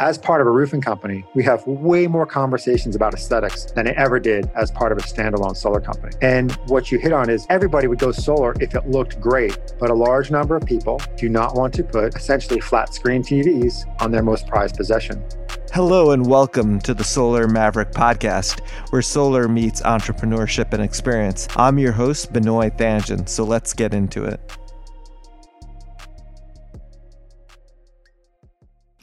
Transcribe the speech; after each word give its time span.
as 0.00 0.16
part 0.16 0.40
of 0.40 0.46
a 0.46 0.50
roofing 0.50 0.80
company, 0.80 1.26
we 1.34 1.44
have 1.44 1.64
way 1.66 2.06
more 2.06 2.24
conversations 2.24 2.96
about 2.96 3.12
aesthetics 3.12 3.66
than 3.72 3.86
it 3.86 3.94
ever 3.98 4.18
did 4.18 4.50
as 4.54 4.70
part 4.70 4.92
of 4.92 4.98
a 4.98 5.02
standalone 5.02 5.54
solar 5.54 5.78
company. 5.78 6.16
And 6.22 6.52
what 6.68 6.90
you 6.90 6.98
hit 6.98 7.12
on 7.12 7.28
is 7.28 7.46
everybody 7.50 7.86
would 7.86 7.98
go 7.98 8.10
solar 8.10 8.54
if 8.60 8.74
it 8.74 8.88
looked 8.88 9.20
great, 9.20 9.58
but 9.78 9.90
a 9.90 9.94
large 9.94 10.30
number 10.30 10.56
of 10.56 10.64
people 10.64 11.02
do 11.18 11.28
not 11.28 11.54
want 11.54 11.74
to 11.74 11.84
put 11.84 12.16
essentially 12.16 12.60
flat 12.60 12.94
screen 12.94 13.22
TVs 13.22 13.84
on 14.00 14.10
their 14.10 14.22
most 14.22 14.46
prized 14.46 14.76
possession. 14.76 15.22
Hello 15.74 16.12
and 16.12 16.26
welcome 16.26 16.80
to 16.80 16.94
the 16.94 17.04
Solar 17.04 17.46
Maverick 17.46 17.92
podcast, 17.92 18.66
where 18.92 19.02
solar 19.02 19.48
meets 19.48 19.82
entrepreneurship 19.82 20.72
and 20.72 20.82
experience. 20.82 21.46
I'm 21.56 21.78
your 21.78 21.92
host, 21.92 22.32
Benoit 22.32 22.74
Thanjan, 22.78 23.28
so 23.28 23.44
let's 23.44 23.74
get 23.74 23.92
into 23.92 24.24
it. 24.24 24.40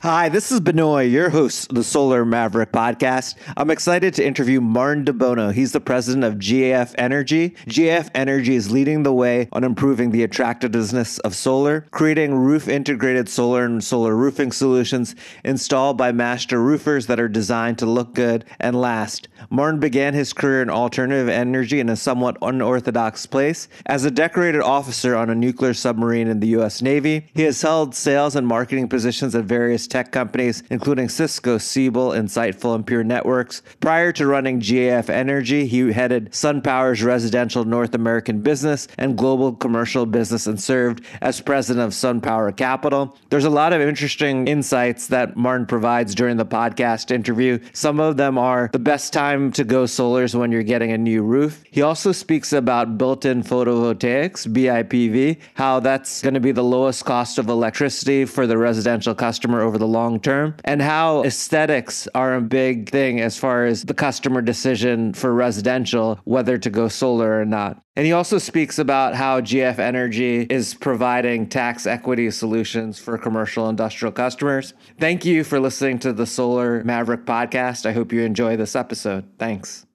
Hi, 0.04 0.30
this 0.30 0.52
is 0.52 0.60
Benoit, 0.60 1.10
your 1.10 1.32
host 1.32 1.72
of 1.72 1.76
the 1.76 1.84
Solar 1.84 2.24
Maverick 2.24 2.72
podcast. 2.72 3.34
I'm 3.58 3.72
excited 3.72 4.14
to 4.14 4.24
interview 4.24 4.62
Martin 4.62 5.04
DeBono. 5.04 5.52
He's 5.52 5.72
the 5.72 5.80
president 5.80 6.24
of 6.24 6.36
GAF 6.36 6.94
Energy. 7.00 7.56
GAF 7.66 8.12
Energy 8.14 8.54
is 8.54 8.70
leading 8.70 9.02
the 9.02 9.12
way 9.12 9.50
on 9.52 9.64
improving 9.64 10.12
the 10.12 10.22
attractiveness 10.22 11.18
of 11.18 11.36
solar, 11.36 11.88
creating 11.90 12.36
roof 12.36 12.68
integrated 12.68 13.28
solar 13.28 13.66
and 13.66 13.84
solar 13.84 14.16
roofing 14.16 14.52
solutions 14.52 15.16
installed 15.44 15.98
by 15.98 16.12
master 16.12 16.62
roofers 16.62 17.08
that 17.08 17.20
are 17.20 17.28
designed 17.28 17.80
to 17.80 17.88
look 17.88 18.14
good 18.14 18.46
and 18.60 18.80
last. 18.80 19.28
Martin 19.50 19.80
began 19.80 20.14
his 20.14 20.32
career 20.32 20.62
in 20.62 20.70
alternative 20.70 21.28
energy 21.28 21.80
in 21.80 21.90
a 21.90 21.96
somewhat 21.96 22.38
unorthodox 22.44 23.26
place. 23.26 23.68
As 23.88 24.06
a 24.06 24.12
decorated 24.12 24.62
officer 24.62 25.16
on 25.16 25.32
a 25.32 25.36
nuclear 25.36 25.74
submarine 25.74 26.28
in 26.28 26.40
the 26.40 26.50
U.S. 26.50 26.84
Navy, 26.84 27.32
he 27.34 27.42
has 27.42 27.60
held 27.64 27.96
sales 27.96 28.36
and 28.36 28.46
marketing 28.46 28.90
positions 28.90 29.34
at 29.34 29.46
various 29.46 29.87
tech 29.88 30.12
companies, 30.12 30.64
including 30.70 31.10
Cisco, 31.10 31.58
Siebel, 31.58 32.10
Insightful, 32.10 32.76
and 32.76 32.86
Pure 32.86 33.06
Networks. 33.06 33.62
Prior 33.80 34.12
to 34.14 34.28
running 34.28 34.60
GAF 34.60 35.10
Energy, 35.10 35.66
he 35.68 35.92
headed 35.92 36.32
SunPower's 36.32 37.04
residential 37.04 37.64
North 37.64 37.96
American 37.96 38.42
business 38.42 38.88
and 38.98 39.18
global 39.18 39.54
commercial 39.54 40.06
business 40.06 40.48
and 40.48 40.62
served 40.62 41.04
as 41.22 41.42
president 41.42 41.86
of 41.86 41.94
SunPower 41.94 42.56
Capital. 42.56 43.18
There's 43.30 43.46
a 43.46 43.50
lot 43.50 43.74
of 43.74 43.82
interesting 43.82 44.48
insights 44.48 45.08
that 45.08 45.38
Martin 45.38 45.66
provides 45.66 46.16
during 46.16 46.38
the 46.38 46.46
podcast 46.46 47.12
interview. 47.12 47.60
Some 47.74 48.00
of 48.00 48.18
them 48.18 48.38
are 48.38 48.70
the 48.74 48.80
best 48.80 49.14
time 49.14 49.52
to 49.54 49.64
go 49.64 49.84
solars 49.84 50.36
when 50.36 50.52
you're 50.52 50.64
getting 50.64 50.92
a 50.92 50.98
new 50.98 51.24
roof. 51.24 51.64
He 51.72 51.82
also 51.82 52.12
speaks 52.12 52.54
about 52.54 52.98
built 52.98 53.26
in 53.26 53.44
photovoltaics, 53.44 54.48
BIPV, 54.48 55.40
how 55.54 55.80
that's 55.80 56.22
going 56.22 56.34
to 56.34 56.40
be 56.40 56.52
the 56.52 56.64
lowest 56.64 57.06
cost 57.06 57.38
of 57.38 57.50
electricity 57.50 58.26
for 58.26 58.48
the 58.48 58.58
residential 58.58 59.16
customer 59.16 59.62
over 59.62 59.77
the 59.78 59.88
long 59.88 60.20
term, 60.20 60.56
and 60.64 60.82
how 60.82 61.24
aesthetics 61.24 62.08
are 62.14 62.36
a 62.36 62.42
big 62.42 62.90
thing 62.90 63.20
as 63.22 63.38
far 63.38 63.66
as 63.66 63.84
the 63.84 63.94
customer 63.94 64.42
decision 64.42 65.14
for 65.14 65.34
residential, 65.34 66.20
whether 66.26 66.58
to 66.58 66.70
go 66.70 66.88
solar 66.88 67.40
or 67.40 67.46
not. 67.46 67.82
And 67.96 68.06
he 68.06 68.12
also 68.12 68.38
speaks 68.38 68.78
about 68.78 69.16
how 69.16 69.42
GAF 69.42 69.80
Energy 69.80 70.42
is 70.50 70.76
providing 70.76 71.50
tax 71.50 71.88
equity 71.88 72.30
solutions 72.30 73.00
for 73.00 73.18
commercial 73.18 73.70
industrial 73.70 74.12
customers. 74.12 74.76
Thank 75.00 75.26
you 75.26 75.44
for 75.44 75.60
listening 75.60 75.98
to 76.00 76.14
the 76.14 76.28
Solar 76.28 76.84
Maverick 76.84 77.26
podcast. 77.26 77.88
I 77.88 77.94
hope 77.94 78.14
you 78.14 78.22
enjoy 78.22 78.56
this 78.56 78.76
episode. 78.76 79.26
Thanks. 79.40 79.87